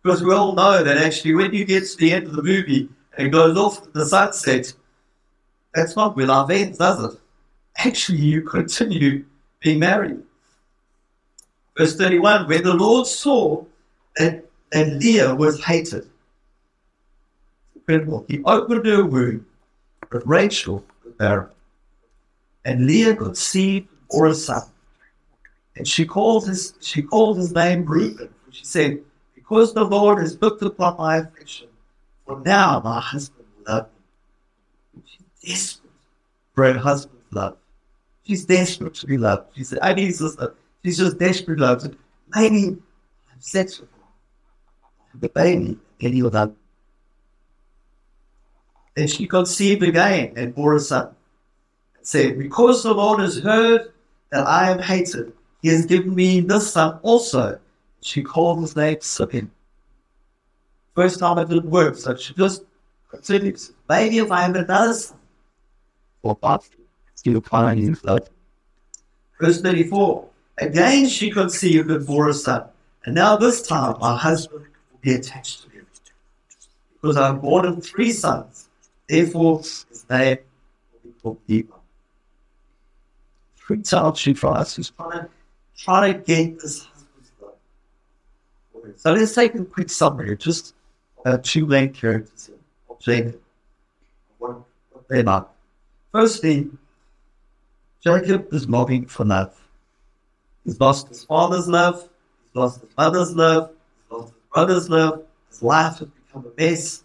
Because 0.04 0.22
we 0.22 0.34
all 0.34 0.54
know 0.54 0.84
that 0.84 0.98
actually, 0.98 1.34
when 1.34 1.54
you 1.54 1.64
get 1.64 1.86
to 1.86 1.96
the 1.96 2.12
end 2.12 2.26
of 2.26 2.36
the 2.36 2.42
movie 2.42 2.90
and 3.16 3.32
goes 3.32 3.56
off 3.56 3.90
the 3.94 4.04
sunset, 4.04 4.70
that's 5.74 5.96
not 5.96 6.14
where 6.14 6.26
love 6.26 6.50
ends, 6.50 6.76
does 6.76 7.14
it? 7.14 7.18
Actually, 7.78 8.18
you 8.18 8.42
continue 8.42 9.24
being 9.60 9.78
married. 9.78 10.22
Verse 11.78 11.96
31 11.96 12.46
When 12.46 12.62
the 12.62 12.74
Lord 12.74 13.06
saw 13.06 13.64
that, 14.18 14.44
that 14.72 14.88
Leah 14.88 15.34
was 15.34 15.64
hated, 15.64 16.06
incredible, 17.74 18.26
he 18.28 18.42
opened 18.44 18.84
her 18.84 19.06
womb, 19.06 19.46
but 20.10 20.28
Rachel 20.28 20.84
was 21.02 21.14
barren. 21.14 21.48
And 22.66 22.86
Leah 22.86 23.16
conceived 23.16 23.88
or 24.10 24.26
a 24.26 24.34
son. 24.34 24.64
And 25.76 25.88
she 25.88 26.04
called 26.04 26.46
his 26.46 26.74
she 26.82 27.00
called 27.00 27.38
his 27.38 27.52
name 27.52 27.86
Reuben. 27.86 28.28
She 28.50 28.66
said, 28.66 29.02
Because 29.54 29.72
the 29.72 29.84
Lord 29.84 30.18
has 30.18 30.42
looked 30.42 30.62
upon 30.62 30.96
my 30.96 31.18
affliction, 31.18 31.68
for 32.26 32.40
now 32.40 32.80
my 32.82 33.00
husband 33.00 33.46
will 33.56 33.72
love 33.72 33.86
me. 34.96 35.02
She's 35.06 35.52
desperate 35.52 35.92
for 36.56 36.72
her 36.72 36.78
husband's 36.80 37.32
love. 37.32 37.56
She's 38.24 38.44
desperate 38.44 38.94
to 38.94 39.06
be 39.06 39.16
loved. 39.16 39.56
She 39.56 39.62
said, 39.62 39.78
I 39.80 39.94
need 39.94 40.08
this 40.08 40.36
love. 40.38 40.54
She's 40.84 40.98
just 40.98 41.20
desperate 41.20 41.60
love. 41.60 41.84
Maybe 42.34 42.76
I 43.28 43.32
have 43.32 43.44
sex 43.44 43.78
with 43.78 43.88
her. 43.92 45.20
The 45.20 45.28
baby, 45.28 45.78
and 46.02 46.14
he'll 46.14 46.30
love. 46.30 46.52
And 48.96 49.08
she 49.08 49.24
conceived 49.28 49.84
again 49.84 50.32
and 50.34 50.52
bore 50.52 50.74
a 50.74 50.80
son. 50.80 51.14
And 51.96 52.04
said, 52.04 52.40
Because 52.40 52.82
the 52.82 52.92
Lord 52.92 53.20
has 53.20 53.38
heard 53.38 53.92
that 54.32 54.48
I 54.48 54.72
am 54.72 54.80
hated, 54.80 55.32
he 55.62 55.68
has 55.68 55.86
given 55.86 56.12
me 56.12 56.40
this 56.40 56.72
son 56.72 56.98
also. 57.04 57.60
She 58.04 58.22
called 58.22 58.60
his 58.60 58.76
name 58.76 58.98
Simeon. 59.00 59.50
First 60.94 61.18
time 61.20 61.38
it 61.38 61.48
didn't 61.48 61.70
work, 61.70 61.96
so 61.96 62.14
she 62.14 62.34
just 62.34 62.62
continues. 63.10 63.72
Maybe 63.88 64.18
if 64.18 64.30
I 64.30 64.42
have 64.42 64.54
another 64.54 64.92
son. 64.92 65.16
or 66.22 66.36
past 66.36 66.72
still 67.14 67.40
finding 67.40 67.96
love. 68.04 68.28
Verse 69.40 69.62
34. 69.62 70.28
Again 70.58 71.08
she 71.08 71.30
conceived 71.30 71.90
and 71.90 72.06
bore 72.06 72.28
a 72.28 72.34
son. 72.34 72.64
And 73.06 73.14
now 73.14 73.38
this 73.38 73.66
time 73.66 73.96
my 73.98 74.18
husband 74.18 74.66
will 74.92 74.98
be 75.00 75.14
attached 75.14 75.62
to 75.62 75.70
me. 75.70 75.84
Because 77.00 77.16
I 77.16 77.28
have 77.28 77.40
born 77.40 77.64
him 77.64 77.80
three 77.80 78.12
sons. 78.12 78.68
Therefore 79.08 79.60
his 79.60 80.04
name 80.10 80.38
will 80.92 81.10
be 81.10 81.20
called 81.22 81.38
Levi. 81.48 81.72
Three 83.56 83.80
times 83.80 84.18
she 84.18 84.34
tries 84.34 84.74
to 84.74 85.28
Trying 85.76 86.12
to, 86.12 86.18
get 86.20 86.60
this. 86.60 86.86
So 88.96 89.12
let's 89.12 89.34
take 89.34 89.54
a 89.54 89.64
quick 89.64 89.90
summary, 89.90 90.36
just 90.36 90.74
uh, 91.24 91.38
two 91.42 91.66
main 91.66 91.92
characters 91.92 92.50
Jacob. 93.00 93.40
What, 94.38 94.60
what 94.90 95.08
they're. 95.08 95.44
Firstly, 96.12 96.70
Jacob 98.02 98.52
is 98.52 98.68
longing 98.68 99.06
for 99.06 99.24
love. 99.24 99.54
He's 100.64 100.80
lost 100.80 101.08
his 101.08 101.24
father's 101.24 101.68
love, 101.68 102.08
he's 102.42 102.54
lost 102.54 102.80
his 102.80 102.90
mother's 102.96 103.34
love, 103.34 103.70
he's 103.70 104.18
lost 104.18 104.32
his 104.32 104.42
brother's 104.52 104.90
love, 104.90 105.22
his 105.50 105.62
life 105.62 105.98
has 105.98 106.08
become 106.08 106.46
a 106.46 106.60
mess. 106.60 107.04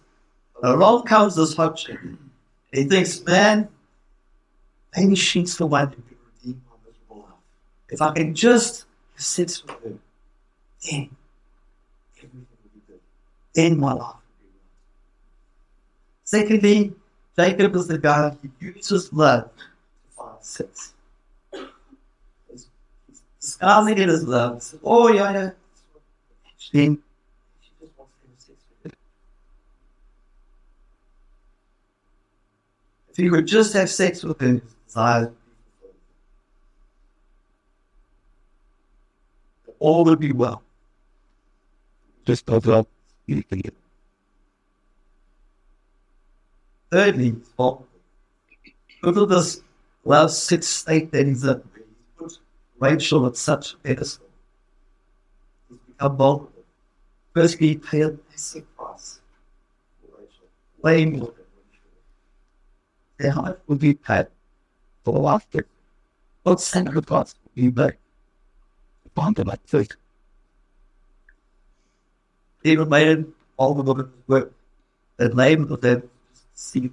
But 0.62 0.76
along 0.76 1.04
comes 1.04 1.36
this 1.36 1.56
chick. 1.76 2.00
And 2.02 2.18
he 2.72 2.84
thinks, 2.86 3.22
man, 3.26 3.68
maybe 4.96 5.16
she's 5.16 5.58
the 5.58 5.66
one 5.66 5.90
who 5.90 5.96
can 5.96 6.18
redeem 6.36 6.62
my 6.70 6.76
miserable 6.86 7.28
life. 7.28 7.40
If 7.90 8.02
I 8.02 8.14
can 8.14 8.36
just 8.36 8.86
sex 9.16 9.64
with 9.64 9.72
her, 9.84 9.94
then 10.90 11.10
Then 13.60 13.78
my 13.78 13.92
life. 13.92 14.16
Secondly, 16.24 16.94
Jacob 17.36 17.76
is 17.76 17.88
the 17.88 17.98
guy 17.98 18.30
who 18.30 18.50
uses 18.62 19.12
love 19.12 19.50
to 19.58 20.16
find 20.16 20.38
sex. 20.40 20.94
Disguising 23.42 23.98
it 23.98 24.08
as 24.08 24.26
love. 24.26 24.64
Says, 24.64 24.80
oh, 24.82 25.12
yeah, 25.12 25.34
yeah. 25.34 25.52
Actually. 26.48 27.00
If 33.10 33.18
he 33.18 33.30
would 33.30 33.46
just 33.46 33.74
have 33.74 33.90
sex 33.90 34.24
with 34.24 34.42
him, 34.42 34.62
his 34.62 34.74
desires 34.86 35.34
would 39.82 40.20
be 40.20 40.32
all 40.32 40.38
well. 40.38 40.64
Just 42.26 42.50
as 42.50 42.66
well. 42.66 42.88
Thirdly. 46.92 47.36
Look 47.58 49.18
at 49.18 49.30
this 49.30 49.62
love 50.04 50.32
six 50.32 50.68
state 50.68 51.12
that 51.12 51.28
he's 51.28 51.46
put 52.18 52.40
Rachel 52.80 53.28
at 53.28 53.38
such 53.38 53.74
a 53.74 53.78
pedestal. 53.78 54.26
He's 55.70 55.78
become 55.88 56.18
vulnerable. 56.18 56.52
Firstly, 57.34 57.78
paid 57.78 58.02
a 58.02 58.18
massive 58.30 58.76
price 58.76 59.22
for 60.02 60.18
Rachel. 60.20 60.48
Way 60.82 61.06
more 61.06 61.20
than 61.20 61.28
what 61.28 61.36
he 61.72 61.78
should 61.78 61.92
have. 61.94 63.18
their 63.20 63.32
heart 63.32 63.62
will 63.68 63.76
be 63.76 63.94
paid 63.94 64.28
for 65.04 65.14
laughter. 65.20 65.68
What 66.44 66.60
sacrifice 66.60 67.36
will 67.56 67.72
be 67.72 67.72
first? 69.66 69.96
Even 72.64 72.90
the 73.74 73.84
women 73.84 74.12
work. 74.28 74.52
The 75.18 75.30
name 75.30 75.72
of 75.72 75.82
them 75.82 76.04
see 76.54 76.92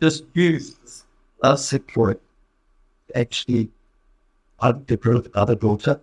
just 0.00 0.24
use 0.34 1.04
this 1.42 1.56
support 1.56 2.20
to 3.08 3.18
actually 3.18 3.70
undergird 4.60 5.32
another 5.34 5.54
daughter 5.54 6.00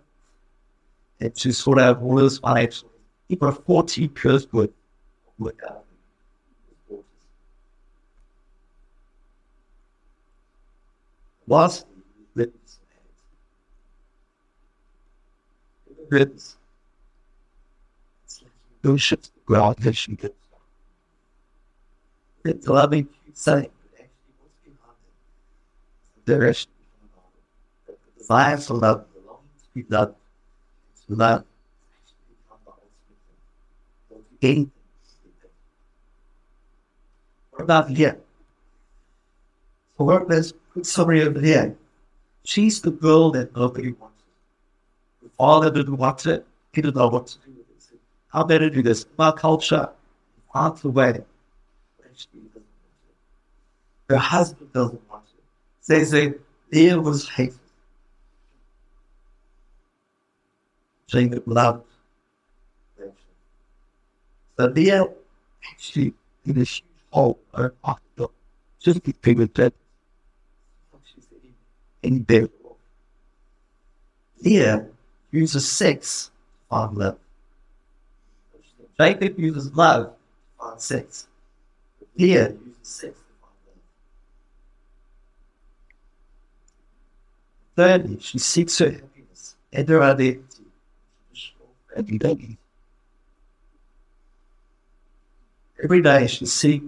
and 1.20 1.34
to 1.34 1.52
sort 1.52 1.78
all 2.02 2.16
this 2.16 2.38
financial 2.38 2.88
even 3.28 3.48
a 3.48 3.52
14 3.52 4.10
years 4.24 4.46
of 4.46 4.52
work 5.38 5.60
out 5.64 5.70
of 5.70 5.84
his 6.68 6.78
daughters. 6.88 7.04
Lastly, 11.46 11.90
witness 12.34 12.80
witness. 16.10 16.56
Those 18.26 18.38
ships 18.38 18.40
go 18.40 18.69
out 19.56 19.76
there, 19.78 19.92
she 19.92 20.16
gets 20.16 20.34
It's 22.44 22.66
loving 22.66 23.08
behind 23.34 23.66
it? 23.66 23.70
The 26.24 26.38
desire 28.18 28.56
for 28.56 28.74
love, 28.74 29.04
the 29.14 29.20
longing 29.26 29.50
to 29.64 29.72
to 31.08 31.14
to 31.14 31.44
there. 34.40 34.70
What 37.50 37.62
about 37.64 37.90
here? 37.90 38.18
So 39.98 40.04
what 40.04 40.28
there's 40.28 40.54
quick 40.72 40.86
summary 40.86 41.22
over 41.22 41.40
here. 41.40 41.76
She's 42.44 42.80
the 42.80 42.90
girl 42.90 43.30
that 43.32 43.54
nobody 43.54 43.92
wants. 43.92 44.22
The 45.22 45.28
father 45.36 45.70
didn't 45.70 45.96
want 45.96 46.24
it. 46.26 46.46
He 46.72 46.80
didn't 46.80 46.96
know 46.96 47.08
what 47.08 47.26
to 47.26 47.38
do 47.44 47.50
with 47.50 47.58
it. 47.58 47.66
He 47.74 47.80
said, 47.80 47.98
How 48.32 48.44
better 48.44 48.70
do 48.70 48.82
this? 48.82 49.06
My 49.18 49.32
culture, 49.32 49.88
out 50.54 50.80
the 50.82 50.90
way. 50.90 51.24
Actually. 52.04 52.42
Her 54.08 54.16
husband 54.16 54.72
doesn't 54.72 55.10
want 55.10 55.24
it. 55.36 55.42
They 55.86 56.04
say 56.04 56.34
Leah 56.72 57.00
was 57.00 57.28
hated. 57.28 57.58
Jacob 61.06 61.42
loved. 61.46 61.84
So 64.56 64.66
Leah 64.66 65.06
She 65.78 66.12
in 66.44 66.56
a 66.56 66.64
huge 66.64 66.84
hole 67.10 67.38
or 67.54 67.74
hospital. 67.82 68.32
Just 68.78 69.02
be 69.02 69.34
with 69.34 69.54
that 69.54 69.72
in 72.02 72.24
there. 72.28 72.48
Uses 75.32 75.70
sex 75.70 76.30
find 76.68 76.96
love. 76.96 77.18
Jacob 79.00 79.38
uses 79.38 79.72
love 79.74 80.08
to 80.08 80.12
find 80.58 80.78
sex. 80.78 81.26
Leah 82.18 82.50
uses 82.50 82.76
sex. 82.82 83.18
Thirdly, 87.74 88.18
she 88.20 88.38
seeks 88.38 88.76
her 88.76 88.90
happiness 88.90 89.56
and 89.72 89.88
her 89.88 90.02
identity. 90.02 90.44
Every 91.96 92.18
day. 92.18 92.58
Every 95.82 96.02
day 96.02 96.26
she 96.26 96.44
seeks 96.44 96.84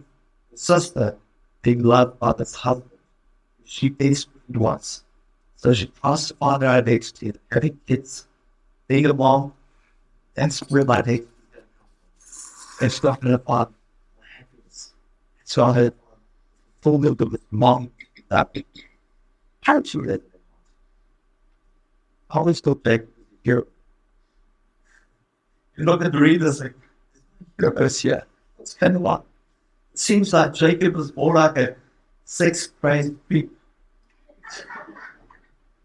her 0.51 0.57
sister 0.57 1.17
being 1.63 1.83
loved 1.83 2.19
by 2.19 2.35
this 2.35 2.55
husband 2.55 2.91
she 3.65 3.89
desperately 3.89 4.59
wants. 4.59 5.05
So 5.57 5.73
she 5.73 5.87
tries 5.87 6.29
to 6.29 6.35
find 6.35 6.63
her 6.63 6.69
identity 6.69 7.31
and 7.31 7.39
having 7.51 7.79
kids, 7.87 8.29
being 8.87 9.07
a 9.07 9.15
mom, 9.15 9.55
that's 10.35 10.61
where 10.71 10.85
my 10.85 10.99
identity 10.99 11.32
It's 12.83 13.03
not 13.03 13.21
gonna 13.21 13.39
find 13.39 13.69
so 15.53 15.65
I 15.65 15.73
had 15.75 15.95
full 16.81 17.07
of 17.07 17.19
the 17.19 17.39
mom 17.51 17.91
that 18.31 18.57
how 19.61 19.81
to 19.81 20.05
it. 20.05 20.23
Always 22.31 22.63
go 22.63 22.75
back 22.75 23.03
here. 23.45 23.67
You're 25.77 25.87
not 25.87 26.01
going 26.01 26.13
to 26.13 26.19
read 26.19 26.41
this 26.41 26.61
like, 26.61 26.75
it's 28.59 28.73
kind 28.73 28.97
of 28.97 29.03
like, 29.03 29.21
it 29.93 29.99
seems 29.99 30.33
like 30.33 30.55
Jacob 30.55 30.97
was 30.97 31.15
more 31.15 31.35
like 31.35 31.59
a 31.59 31.77
sex 32.25 32.69
crazed 32.81 33.13
freak 33.29 33.51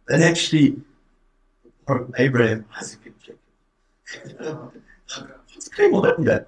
than 0.08 0.24
actually 0.24 0.78
Abraham, 2.18 2.66
Isaac, 2.78 3.00
and 3.06 3.16
Jacob. 3.20 4.72
it's 5.54 5.68
of 6.06 6.24
that. 6.24 6.48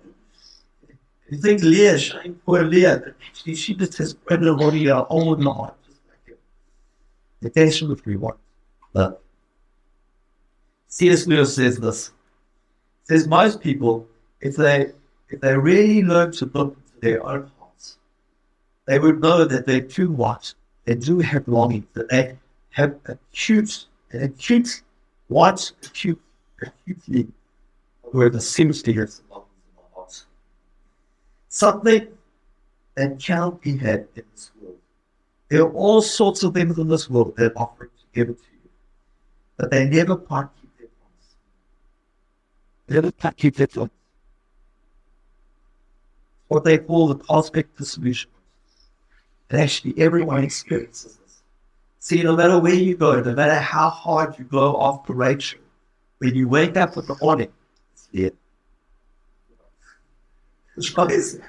You 1.30 1.38
think 1.38 1.62
Leah, 1.62 2.00
shame 2.00 2.40
poor 2.46 2.64
Leah, 2.64 3.14
actually 3.28 3.56
she 3.56 3.76
just 3.76 3.98
has 4.00 4.12
spread 4.12 4.42
her 4.42 4.54
like 4.54 6.30
a 6.30 6.34
the 7.42 7.50
case 7.50 7.82
with 7.82 8.06
reward. 8.08 8.38
But 8.94 9.22
C.S. 10.88 11.28
Lewis 11.28 11.56
says 11.56 11.78
this. 11.78 12.12
Says 13.04 13.28
most 13.28 13.62
people, 13.62 14.08
if 14.42 14.56
they 14.56 14.92
if 15.30 15.40
they 15.42 15.56
really 15.56 16.04
learn 16.04 16.32
to 16.34 16.46
look 16.54 16.76
into 16.76 17.00
their 17.02 17.24
own 17.24 17.52
hearts, 17.60 18.00
they 18.86 18.98
would 18.98 19.22
know 19.22 19.46
that 19.46 19.68
they 19.68 19.82
do 19.82 20.12
want. 20.12 20.56
They 20.86 20.96
do 20.96 21.20
have 21.20 21.48
longing, 21.48 21.86
that 21.94 22.10
they 22.10 22.40
have 22.72 22.96
acute, 23.06 23.86
an 24.12 24.24
acute, 24.24 24.82
white, 25.28 25.72
acute, 25.86 26.20
acutely, 26.64 27.28
where 28.02 28.32
the 28.32 28.42
of 29.12 29.20
the 29.20 29.34
heart. 29.34 29.49
Something 31.50 32.08
that 32.96 33.20
cannot 33.20 33.62
be 33.62 33.78
had 33.78 34.08
in 34.16 34.24
this 34.32 34.52
world. 34.62 34.78
There 35.50 35.64
are 35.64 35.74
all 35.74 36.02
sorts 36.02 36.44
of 36.44 36.54
things 36.54 36.78
in 36.78 36.88
this 36.88 37.10
world 37.10 37.36
that 37.38 37.54
offer 37.56 37.86
to 37.86 38.04
give 38.14 38.30
it 38.30 38.38
to 38.38 38.44
you, 38.64 38.70
but 39.58 39.72
they 39.72 39.90
never 39.90 40.16
part 40.16 40.52
keep 40.62 40.70
their 40.78 40.88
promise. 40.88 41.36
the 42.88 42.98
other 43.00 43.12
can't 43.12 43.36
keep 43.36 43.60
it 43.60 43.78
up. 43.78 43.90
what 46.50 46.64
they 46.64 46.78
call 46.78 47.08
the 47.08 47.16
cosmic 47.16 47.76
dissolution. 47.78 48.30
And 49.50 49.62
actually, 49.62 49.94
everyone 49.98 50.44
experiences 50.44 51.18
this. 51.18 51.42
See, 52.00 52.22
no 52.24 52.36
matter 52.36 52.60
where 52.60 52.74
you 52.74 52.96
go, 52.96 53.22
no 53.22 53.34
matter 53.34 53.56
how 53.56 53.90
hard 53.90 54.38
you 54.38 54.46
go 54.46 54.80
after 54.82 55.14
Rachel, 55.14 55.60
when 56.18 56.36
you 56.36 56.48
wake 56.48 56.76
up 56.76 56.98
in 56.98 57.06
the 57.06 57.16
morning, 57.22 57.52
it's 57.94 58.08
there. 58.14 58.32
It's 60.78 60.94
always- 60.98 61.40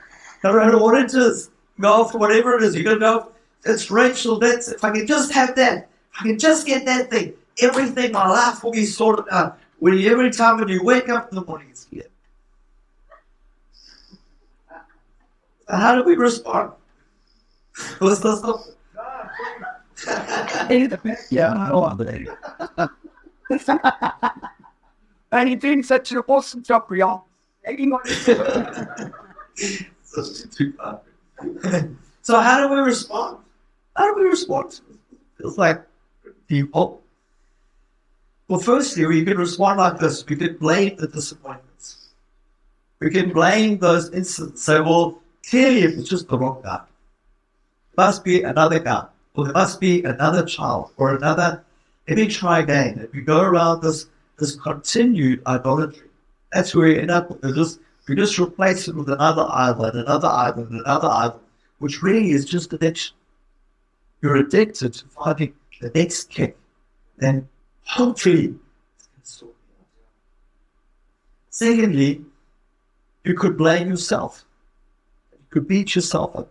No 0.42 0.52
matter 0.54 0.78
what 0.78 0.98
it 0.98 1.14
is, 1.14 1.50
go 1.78 2.04
after 2.04 2.18
whatever 2.18 2.56
it 2.56 2.62
is, 2.62 2.74
you're 2.74 2.84
going 2.84 2.96
to 2.96 3.00
go, 3.00 3.32
it's 3.64 3.90
Rachel, 3.90 4.38
that's, 4.38 4.68
if 4.68 4.82
I 4.84 4.90
can 4.90 5.06
just 5.06 5.32
have 5.32 5.54
that, 5.56 5.88
if 6.14 6.20
I 6.20 6.22
can 6.24 6.38
just 6.38 6.66
get 6.66 6.84
that 6.86 7.10
thing, 7.10 7.34
everything, 7.60 8.12
my 8.12 8.26
life 8.28 8.64
will 8.64 8.72
be 8.72 8.86
sorted 8.86 9.26
out. 9.30 9.58
When 9.78 9.94
you, 9.98 10.10
every 10.10 10.30
time 10.30 10.58
when 10.58 10.68
you 10.68 10.82
wake 10.82 11.08
up 11.08 11.28
in 11.30 11.34
the 11.36 11.44
morning, 11.44 11.68
it's 11.70 11.86
here. 11.90 12.04
So 15.68 15.76
how 15.76 15.94
do 15.94 16.02
we 16.04 16.16
respond? 16.16 16.72
What's 17.98 18.20
the? 18.20 18.74
Yeah, 21.30 21.52
I 21.52 21.68
know 21.68 21.94
that. 21.96 22.90
and 25.32 25.48
he 25.48 25.54
did 25.56 25.84
such 25.84 26.12
an 26.12 26.18
awesome 26.26 26.62
job, 26.62 26.86
So 32.22 32.38
how 32.38 32.60
do 32.60 32.74
we 32.74 32.80
respond? 32.80 33.38
How 33.96 34.14
do 34.14 34.22
we 34.22 34.28
respond? 34.28 34.80
It's 35.38 35.56
like 35.56 35.82
people. 36.48 37.02
Well, 38.48 38.60
firstly, 38.60 39.06
we 39.06 39.24
can 39.24 39.38
respond 39.38 39.78
like 39.78 39.98
this. 39.98 40.26
We 40.26 40.36
can 40.36 40.56
blame 40.56 40.96
the 40.96 41.06
disappointments. 41.06 42.08
We 42.98 43.10
can 43.10 43.32
blame 43.32 43.78
those 43.78 44.10
incidents. 44.10 44.64
Say, 44.64 44.80
well, 44.80 45.20
clearly 45.48 45.82
it 45.82 45.96
was 45.96 46.08
just 46.08 46.28
the 46.28 46.38
wrong 46.38 46.60
guy. 46.62 46.82
Must 47.96 48.22
be 48.22 48.42
another 48.42 48.78
guy, 48.78 49.06
or 49.34 49.44
there 49.44 49.54
must 49.54 49.80
be 49.80 50.02
another 50.04 50.44
child, 50.44 50.90
or 50.96 51.14
another. 51.14 51.64
Let 52.06 52.18
me 52.18 52.28
try 52.28 52.58
again. 52.60 52.98
If 52.98 53.12
we 53.12 53.22
go 53.22 53.40
around 53.40 53.82
this 53.82 54.06
this 54.38 54.56
continued 54.56 55.42
idolatry, 55.46 56.09
that's 56.52 56.74
where 56.74 56.88
you 56.88 57.00
end 57.00 57.10
up 57.10 57.30
with. 57.30 57.54
Just 57.54 57.80
we 58.08 58.16
just 58.16 58.38
replace 58.38 58.88
it 58.88 58.94
with 58.94 59.08
another 59.08 59.46
idol, 59.50 59.84
and 59.84 60.00
another 60.00 60.28
idol, 60.28 60.64
and 60.64 60.80
another 60.80 61.08
idol, 61.08 61.40
which 61.78 62.02
really 62.02 62.30
is 62.30 62.44
just 62.44 62.72
addiction. 62.72 63.16
You're 64.22 64.36
addicted 64.36 64.94
to 64.94 65.04
finding 65.06 65.54
the 65.80 65.90
next 65.94 66.30
kick, 66.30 66.56
then 67.18 67.48
hopefully. 67.84 68.42
you. 68.42 68.60
Secondly, 71.50 72.24
you 73.24 73.34
could 73.34 73.56
blame 73.56 73.88
yourself. 73.88 74.44
You 75.32 75.38
could 75.50 75.68
beat 75.68 75.94
yourself 75.94 76.36
up. 76.36 76.48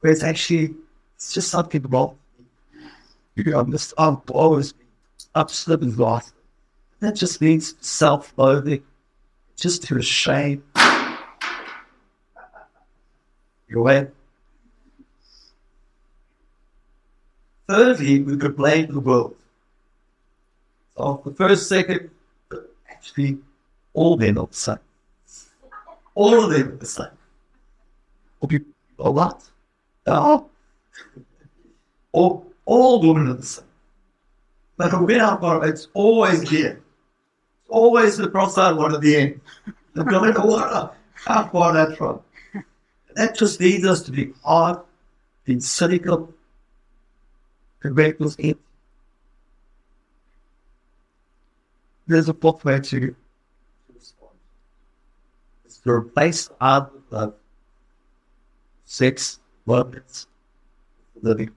Where 0.00 0.12
it's 0.12 0.22
actually 0.22 0.74
it's 1.14 1.32
just 1.32 1.50
something 1.50 1.82
wrong. 1.82 2.16
You 3.34 3.56
understand? 3.56 3.94
I'm 3.98 4.22
always 4.34 4.74
Upset 5.34 5.80
and 5.80 5.96
lost. 5.96 6.34
That 7.00 7.14
just 7.14 7.40
means 7.40 7.74
self-loathing, 7.80 8.82
just 9.62 9.84
to 9.84 10.02
shame. 10.02 10.64
Your 13.68 13.82
way. 13.84 14.08
Thirdly, 17.68 18.22
we 18.22 18.36
could 18.36 18.56
blame 18.56 18.92
the 18.92 18.98
world. 18.98 19.36
So 20.96 21.22
the 21.24 21.32
first, 21.32 21.68
second, 21.68 22.10
actually, 22.90 23.38
all 23.94 24.16
men 24.16 24.36
are 24.36 24.48
the 24.48 24.54
same. 24.54 24.78
All 26.16 26.44
of 26.44 26.50
them 26.50 26.72
are 26.72 26.76
the 26.76 26.86
same. 26.86 27.16
Or 28.40 28.48
you 28.50 28.64
A 28.98 29.08
lot. 29.08 29.44
No. 30.08 30.50
All, 32.10 32.52
all 32.66 33.00
women 33.00 33.28
are 33.28 33.34
the 33.34 33.46
same. 33.46 33.64
But 34.76 35.00
when 35.00 35.20
I've 35.20 35.40
got 35.40 35.64
it's 35.68 35.86
always 35.94 36.42
there. 36.50 36.81
Always 37.72 38.18
the 38.18 38.28
cross-eyed 38.28 38.76
one 38.76 38.94
at 38.94 39.00
the 39.00 39.16
end. 39.16 39.40
No 39.94 40.04
matter 40.04 40.40
what, 40.46 40.94
how 41.14 41.48
far 41.48 41.72
that's 41.72 41.96
from. 41.96 42.20
That 43.14 43.34
just 43.34 43.60
leads 43.60 43.86
us 43.86 44.02
to 44.02 44.12
be 44.12 44.34
hard, 44.44 44.78
being 45.46 45.60
cynical, 45.60 46.34
and 47.82 47.96
reckless. 47.96 48.36
There's 52.06 52.28
a 52.28 52.34
where 52.34 52.78
to. 52.78 53.16
It's 55.64 55.78
to 55.78 55.90
replace 55.90 56.50
with 56.92 57.10
love 57.10 57.34
six 58.84 59.40
moments 59.64 60.26
living. 61.22 61.50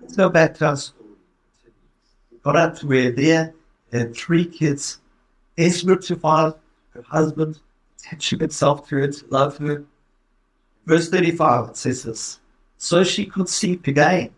Let's 0.00 0.14
go 0.14 0.28
back 0.28 0.54
to 0.58 0.68
our. 0.68 0.76
We 2.30 2.38
got 2.44 2.54
up 2.54 2.76
to 2.78 2.86
where 2.86 3.10
there 3.10 3.52
and 3.90 4.16
three 4.16 4.44
kids, 4.44 5.00
to 5.58 6.16
find 6.16 6.54
her 6.90 7.02
husband, 7.02 7.60
attaching 7.98 8.38
himself 8.38 8.88
to 8.88 8.96
her, 8.96 9.08
to 9.08 9.26
love 9.30 9.56
her. 9.58 9.84
Verse 10.86 11.10
35, 11.10 11.70
it 11.70 11.76
says 11.76 12.02
this. 12.04 12.40
So 12.78 13.04
she 13.04 13.26
conceived 13.26 13.88
again. 13.88 14.30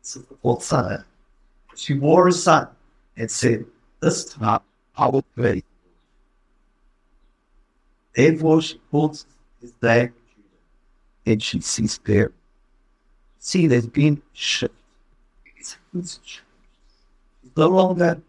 This 0.00 0.16
is 0.16 0.24
the 0.26 0.36
fourth 0.36 0.62
son. 0.62 1.04
She 1.74 1.94
wore 1.94 2.28
a 2.28 2.32
son 2.32 2.68
and 3.16 3.30
said, 3.30 3.64
This 4.00 4.32
time 4.32 4.60
I 4.96 5.08
will 5.08 5.24
pray. 5.34 5.62
Therefore, 8.14 8.62
she 8.62 8.78
puts 8.92 9.26
his 9.60 9.72
leg 9.82 10.12
And 11.26 11.42
she 11.42 11.60
sees 11.60 11.98
there. 12.04 12.30
See, 13.40 13.66
there's 13.66 13.88
been 13.88 14.22
shift. 14.32 14.74
It's, 15.56 15.76
it's 15.98 16.20
no 17.56 17.68
longer, 17.68 18.22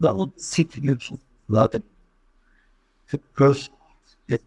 no 0.00 0.12
longer 0.12 0.34
seeking 0.36 0.84
you 0.84 0.96
to 0.96 1.18
love 1.48 1.74
it. 1.74 1.82
Because 3.10 3.70
it. 4.28 4.42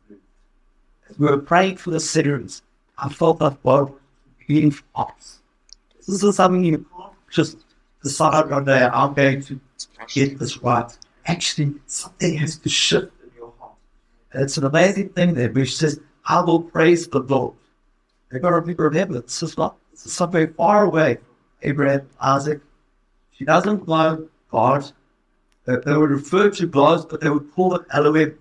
We 1.19 1.27
were 1.27 1.37
praying 1.37 1.77
for 1.77 1.91
the 1.91 1.99
sinners, 1.99 2.63
I 2.97 3.09
felt 3.09 3.39
that 3.39 3.61
God 3.63 3.93
being 4.47 4.71
for 4.71 4.83
us. 4.95 5.39
This 6.07 6.23
is 6.23 6.35
something 6.35 6.63
you 6.63 6.85
can't 6.97 7.13
just 7.31 7.57
decide 8.03 8.49
one 8.49 8.65
day, 8.65 8.83
I'm 8.83 9.13
going 9.13 9.41
to 9.43 9.59
get 10.07 10.37
this 10.39 10.57
right. 10.59 10.85
Actually, 11.25 11.73
something 11.87 12.37
has 12.37 12.57
to 12.57 12.69
shift 12.69 13.11
in 13.23 13.31
your 13.35 13.53
heart. 13.59 13.73
And 14.31 14.43
it's 14.43 14.57
an 14.57 14.65
amazing 14.65 15.09
thing 15.09 15.33
there, 15.33 15.51
which 15.51 15.75
says, 15.75 15.99
I 16.25 16.41
will 16.41 16.61
praise 16.61 17.07
the 17.07 17.19
Lord. 17.19 17.55
They've 18.29 18.41
got 18.41 18.49
to 18.51 18.61
remember, 18.61 19.21
this 19.21 19.41
is 19.41 19.57
not, 19.57 19.77
this 19.91 20.05
is 20.05 20.13
something 20.13 20.53
far 20.53 20.85
away. 20.85 21.17
Abraham, 21.63 22.07
Isaac, 22.21 22.61
she 23.31 23.45
doesn't 23.45 23.87
know 23.87 24.27
God. 24.51 24.91
They, 25.65 25.75
they 25.77 25.97
would 25.97 26.11
refer 26.11 26.49
to 26.51 26.67
gods, 26.67 27.05
but 27.05 27.21
they 27.21 27.29
would 27.29 27.51
call 27.53 27.75
it 27.75 27.85
Elohim. 27.91 28.37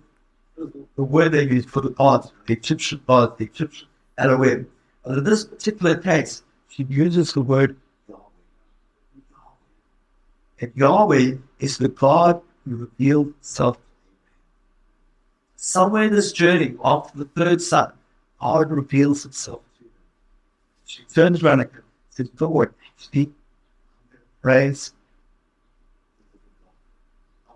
The 0.57 1.03
word 1.03 1.33
they 1.33 1.43
use 1.43 1.65
for 1.65 1.81
the 1.81 1.89
gods, 1.89 2.31
the 2.47 2.53
Egyptian 2.53 3.01
gods, 3.05 3.37
the 3.37 3.45
Egyptian 3.45 3.87
Elohim. 4.17 4.67
But 5.03 5.17
in 5.17 5.23
this 5.23 5.43
particular 5.43 5.97
case, 5.97 6.43
she 6.69 6.83
uses 6.83 7.33
the 7.33 7.41
word 7.41 7.75
Yahweh. 8.07 8.21
And 10.61 10.71
Yahweh 10.75 11.35
is 11.59 11.77
the 11.77 11.89
God 11.89 12.41
who 12.63 12.75
revealed 12.77 13.27
himself. 13.27 13.77
Somewhere 15.55 16.03
in 16.03 16.13
this 16.13 16.31
journey, 16.31 16.75
after 16.83 17.17
the 17.17 17.25
third 17.25 17.61
son, 17.61 17.91
God 18.39 18.71
reveals 18.71 19.23
himself 19.23 19.61
to 19.77 19.85
her. 19.85 19.89
She 20.85 21.03
turns 21.03 21.43
around 21.43 21.61
and 21.61 21.69
says, 22.09 22.29
Lord, 22.39 22.73
speak, 22.97 23.31
praise, 24.41 24.93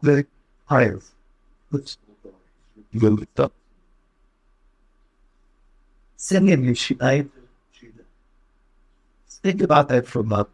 the 0.02 0.26
up. 3.38 3.54
Singing 6.18 6.64
you, 6.64 6.74
she 6.74 6.96
named 6.96 7.32
Think 9.42 9.62
about 9.62 9.88
that 9.88 10.06
for 10.06 10.20
a 10.20 10.24
moment. 10.24 10.50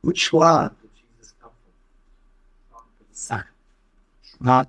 Which 0.00 0.32
one 0.32 0.74
not 4.40 4.68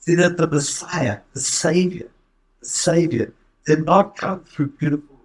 See 0.00 0.14
that 0.14 0.36
the 0.36 0.46
Messiah, 0.46 1.20
the 1.34 1.40
Savior, 1.40 2.08
the 2.60 2.66
Savior, 2.66 3.32
did 3.66 3.84
not 3.84 4.16
come 4.16 4.44
through 4.44 4.68
beautiful 4.68 5.19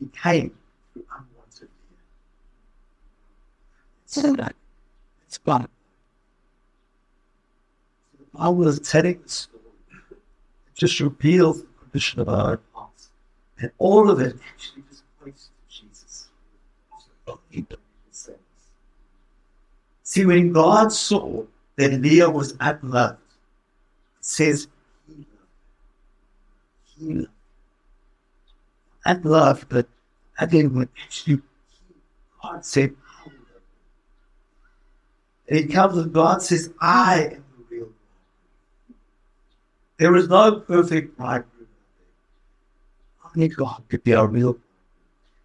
He 0.00 0.06
came 0.06 0.50
through 0.92 1.04
unwanted 1.10 1.68
fear. 1.68 1.98
So 4.06 4.32
that 4.34 4.56
it's 5.26 5.38
God. 5.38 5.68
The 8.18 8.38
Bible 8.38 8.66
is 8.68 8.80
telling 8.80 9.20
the 9.22 9.28
story. 9.28 9.62
It 10.10 10.74
just 10.74 10.98
reveals 11.00 11.62
the 11.62 11.68
condition 11.80 12.20
of 12.20 12.28
our 12.28 12.58
hearts. 12.72 13.10
And 13.58 13.70
all 13.78 14.10
of 14.10 14.20
it 14.20 14.36
actually 14.52 14.84
just 14.88 15.04
points 15.20 15.50
to 15.50 15.52
Jesus. 15.68 16.28
See, 20.02 20.26
when 20.26 20.52
God 20.52 20.92
saw 20.92 21.44
that 21.76 21.92
Leah 21.92 22.28
was 22.28 22.56
unloved, 22.58 23.20
it 24.18 24.24
says 24.24 24.66
he 25.06 25.14
loved. 25.14 25.28
He 26.98 27.14
loved 27.14 27.28
her. 29.16 29.20
Unloved, 29.20 29.68
but 29.68 29.86
again, 30.38 30.74
when 30.74 30.88
actually 31.04 31.40
God 32.42 32.64
said, 32.64 32.94
I 33.18 33.24
will 33.24 33.32
love. 33.32 33.62
And 35.48 35.58
it 35.58 35.72
comes 35.72 35.98
and 35.98 36.12
God 36.12 36.42
says, 36.42 36.72
I 36.80 37.22
am 37.22 37.44
the 37.56 37.64
real 37.70 37.86
bridegroom. 37.86 37.94
There 39.98 40.16
is 40.16 40.28
no 40.28 40.60
perfect 40.60 41.16
bridegroom. 41.16 41.68
Only 43.34 43.48
God 43.48 43.82
could 43.88 44.02
be 44.02 44.14
our 44.14 44.26
real. 44.26 44.50
It 44.50 44.58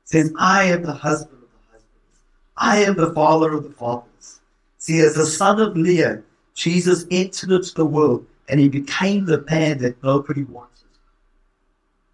says, 0.06 0.34
I 0.40 0.66
am 0.66 0.84
the 0.84 0.94
husband 0.94 1.44
of 1.44 1.50
the 1.50 1.72
husbands. 1.72 2.24
I 2.58 2.78
am 2.84 2.96
the 2.96 3.14
father 3.14 3.54
of 3.54 3.64
the 3.64 3.72
fathers. 3.72 4.40
See, 4.78 5.00
as 5.00 5.16
the 5.16 5.26
son 5.26 5.60
of 5.60 5.76
Leah, 5.76 6.22
Jesus 6.54 7.06
entered 7.12 7.52
into 7.52 7.74
the 7.74 7.86
world 7.86 8.26
and 8.48 8.60
he 8.60 8.70
became 8.70 9.26
the 9.26 9.42
man 9.50 9.80
that 9.80 10.02
nobody 10.04 10.44
wanted. 10.44 10.72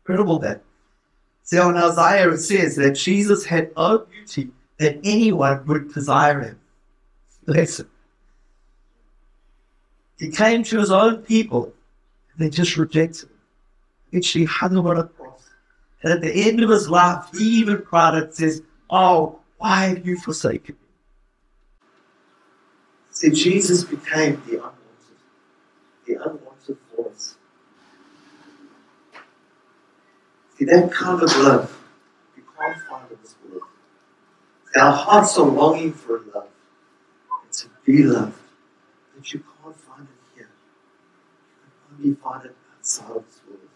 Incredible 0.02 0.40
that. 0.40 0.64
See, 1.52 1.60
on 1.60 1.76
Isaiah 1.76 2.30
it 2.30 2.38
says 2.38 2.78
that 2.78 2.92
Jesus 2.92 3.44
had 3.44 3.76
no 3.76 4.06
beauty 4.10 4.52
that 4.78 5.02
anyone 5.04 5.66
would 5.66 5.94
desire 5.94 6.40
him. 6.40 6.60
Listen. 7.46 7.90
He 10.18 10.32
came 10.32 10.64
to 10.64 10.80
his 10.80 10.92
own 10.92 11.24
people 11.24 11.74
and 12.32 12.46
they 12.46 12.50
just 12.50 12.78
rejected 12.78 13.24
him. 13.24 13.36
Literally 14.14 14.46
hung 14.46 14.78
him 14.78 14.88
on 14.88 14.98
a 14.98 15.04
cross. 15.04 15.50
And 16.02 16.14
at 16.14 16.22
the 16.22 16.32
end 16.32 16.64
of 16.64 16.70
his 16.70 16.90
life, 16.90 17.26
he 17.34 17.44
even 17.60 17.82
cried 17.82 18.14
and 18.14 18.34
says, 18.34 18.62
Oh, 18.90 19.40
why 19.58 19.88
have 19.88 20.08
you 20.08 20.18
forsaken 20.18 20.76
me? 20.76 20.88
See, 23.10 23.32
Jesus 23.32 23.84
became 23.84 24.42
the 24.48 24.54
unwanted, 24.54 24.78
the 26.06 26.14
unwanted 26.14 26.41
See, 30.62 30.66
that 30.66 30.92
kind 30.92 31.24
of 31.24 31.38
love 31.38 31.76
you 32.38 32.44
can't 32.56 32.78
find 32.88 33.10
in 33.10 33.18
this 33.24 33.36
world. 33.44 33.64
See, 34.72 34.80
our 34.80 34.92
hearts 34.92 35.36
are 35.40 35.48
longing 35.48 35.92
for 35.92 36.22
love 36.36 36.50
and 37.44 37.52
to 37.52 37.68
be 37.84 38.04
loved, 38.04 38.38
but 39.16 39.34
you 39.34 39.40
can't 39.40 39.76
find 39.76 40.04
it 40.08 40.36
here. 40.36 40.50
You 41.98 42.06
can 42.06 42.06
only 42.06 42.16
find 42.16 42.46
it 42.46 42.56
outside 42.78 43.10
of 43.10 43.26
this 43.26 43.40
world. 43.50 43.70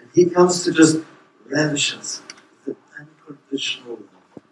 And 0.00 0.10
He 0.12 0.28
comes 0.28 0.64
to 0.64 0.72
just 0.72 1.04
lavish 1.48 1.96
us 1.96 2.20
with 2.66 2.78
an 2.98 3.06
unconditional 3.28 3.92
love 3.92 4.42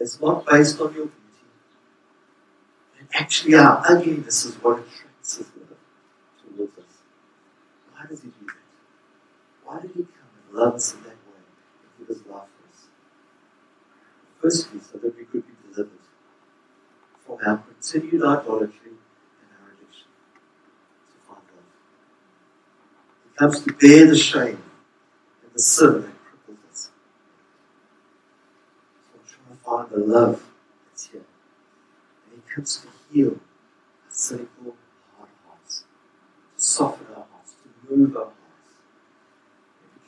that's 0.00 0.20
not 0.20 0.46
based 0.46 0.80
on 0.80 0.92
your 0.94 1.06
beauty. 1.06 1.46
And 2.98 3.08
actually, 3.14 3.54
our 3.54 3.84
ugliness 3.88 4.44
is 4.46 4.56
what 4.56 4.80
attracts 4.80 5.36
His 5.36 5.46
love 5.46 5.78
towards 6.56 6.76
us. 6.76 6.84
Why 7.92 8.06
does 8.08 8.20
He 8.20 8.30
do 8.30 8.46
that? 8.46 8.56
Why 9.64 9.80
did 9.80 9.92
He 9.94 10.06
love 10.56 10.74
us 10.74 10.94
in 10.94 11.02
that 11.02 11.08
way 11.08 11.38
and 11.38 11.98
give 11.98 12.08
His 12.16 12.26
life 12.26 12.48
for 12.48 12.68
us? 12.72 12.86
Firstly, 14.40 14.80
so 14.80 14.98
that 14.98 15.16
we 15.16 15.24
could 15.24 15.46
be 15.46 15.52
delivered 15.70 15.98
from 17.24 17.38
our 17.46 17.58
continued 17.58 18.22
idolatry 18.24 18.90
and 18.90 19.50
our 19.60 19.72
addiction 19.72 20.08
to 21.10 21.16
find 21.28 21.42
love. 21.54 21.70
He 23.24 23.36
comes 23.36 23.60
to 23.60 23.72
bear 23.72 24.06
the 24.06 24.16
shame 24.16 24.62
and 25.42 25.52
the 25.54 25.60
sin 25.62 26.02
that 26.02 26.10
cripples 26.24 26.70
us. 26.70 26.90
So 29.02 29.18
I'm 29.18 29.26
trying 29.26 29.56
to 29.56 29.64
find 29.64 29.90
the 29.90 30.12
love 30.12 30.42
that's 30.88 31.06
here. 31.08 31.20
And 32.30 32.42
He 32.42 32.54
comes 32.54 32.76
to 32.78 32.88
heal 33.12 33.32
our 33.32 33.38
cynical, 34.10 34.76
hard 35.16 35.30
hearts, 35.46 35.84
to 36.56 36.62
soften 36.62 37.06
our 37.10 37.26
hearts, 37.32 37.54
to 37.62 37.96
move 37.96 38.16
our 38.16 38.24
hearts. 38.24 38.35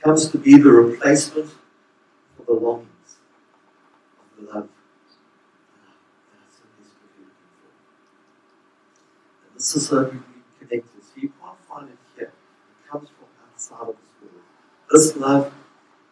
Comes 0.02 0.28
to 0.30 0.38
be 0.38 0.56
the 0.56 0.70
replacement 0.70 1.50
for 2.37 2.44
the 2.46 2.52
longings 2.52 3.16
of 4.20 4.46
the 4.46 4.52
love. 4.52 4.68
And 9.44 9.56
this 9.56 9.74
is 9.76 9.90
how 9.90 10.04
we 10.04 10.11
be 10.12 10.18
connected. 10.61 11.02
So 11.02 11.12
you 11.16 11.32
can't 11.40 11.58
find 11.68 11.88
it 11.90 11.98
here. 12.16 12.32
It 12.32 12.90
comes 12.90 13.08
from 13.08 13.26
outside 13.44 13.88
of 13.88 13.96
this 13.96 14.14
world. 14.22 14.44
This 14.90 15.16
love 15.16 15.52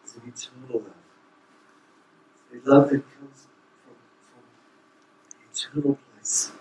is 0.05 0.15
an 0.15 0.21
eternal 0.27 0.81
love. 0.81 1.03
A 2.53 2.69
love 2.69 2.89
that 2.89 3.03
comes 3.17 3.47
from, 3.83 3.95
from 4.27 4.43
an 5.31 5.45
eternal 5.51 5.97
place. 6.13 6.51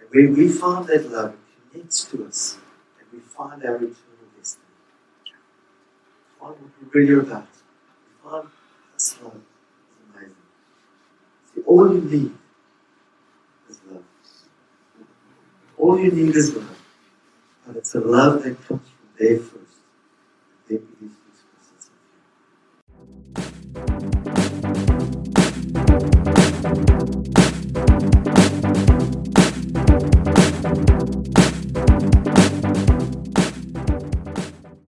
And 0.00 0.10
when 0.10 0.34
we 0.36 0.48
find 0.48 0.86
that 0.88 1.10
love, 1.10 1.34
it 1.34 1.72
connects 1.72 2.04
to 2.06 2.26
us, 2.26 2.58
and 2.98 3.06
we 3.12 3.20
find 3.20 3.64
our 3.64 3.76
eternal. 3.76 4.13
Find 6.94 7.08
what 7.08 7.16
we're 7.16 7.16
really 7.16 7.30
about. 7.30 7.48
We 8.24 8.30
find 8.30 8.48
this 8.94 9.18
love 9.22 9.34
is 9.34 9.42
amazing. 10.14 10.36
See, 11.54 11.62
all 11.66 11.94
you 11.94 12.00
need 12.02 12.32
is 13.68 13.80
love. 13.90 14.04
All 15.76 15.98
you 15.98 16.10
need 16.12 16.36
is 16.36 16.54
love. 16.54 16.78
But 17.66 17.76
it's 17.76 17.94
a 17.96 18.00
love 18.00 18.44
that 18.44 18.56
comes 18.66 18.88
from 18.88 19.08
there 19.18 19.38
first. 19.38 19.54
And 19.58 20.68
then 20.68 20.78
begins 20.86 21.16
to 21.16 21.22
express 21.32 21.66
itself 21.76 21.98
here. 24.24 24.33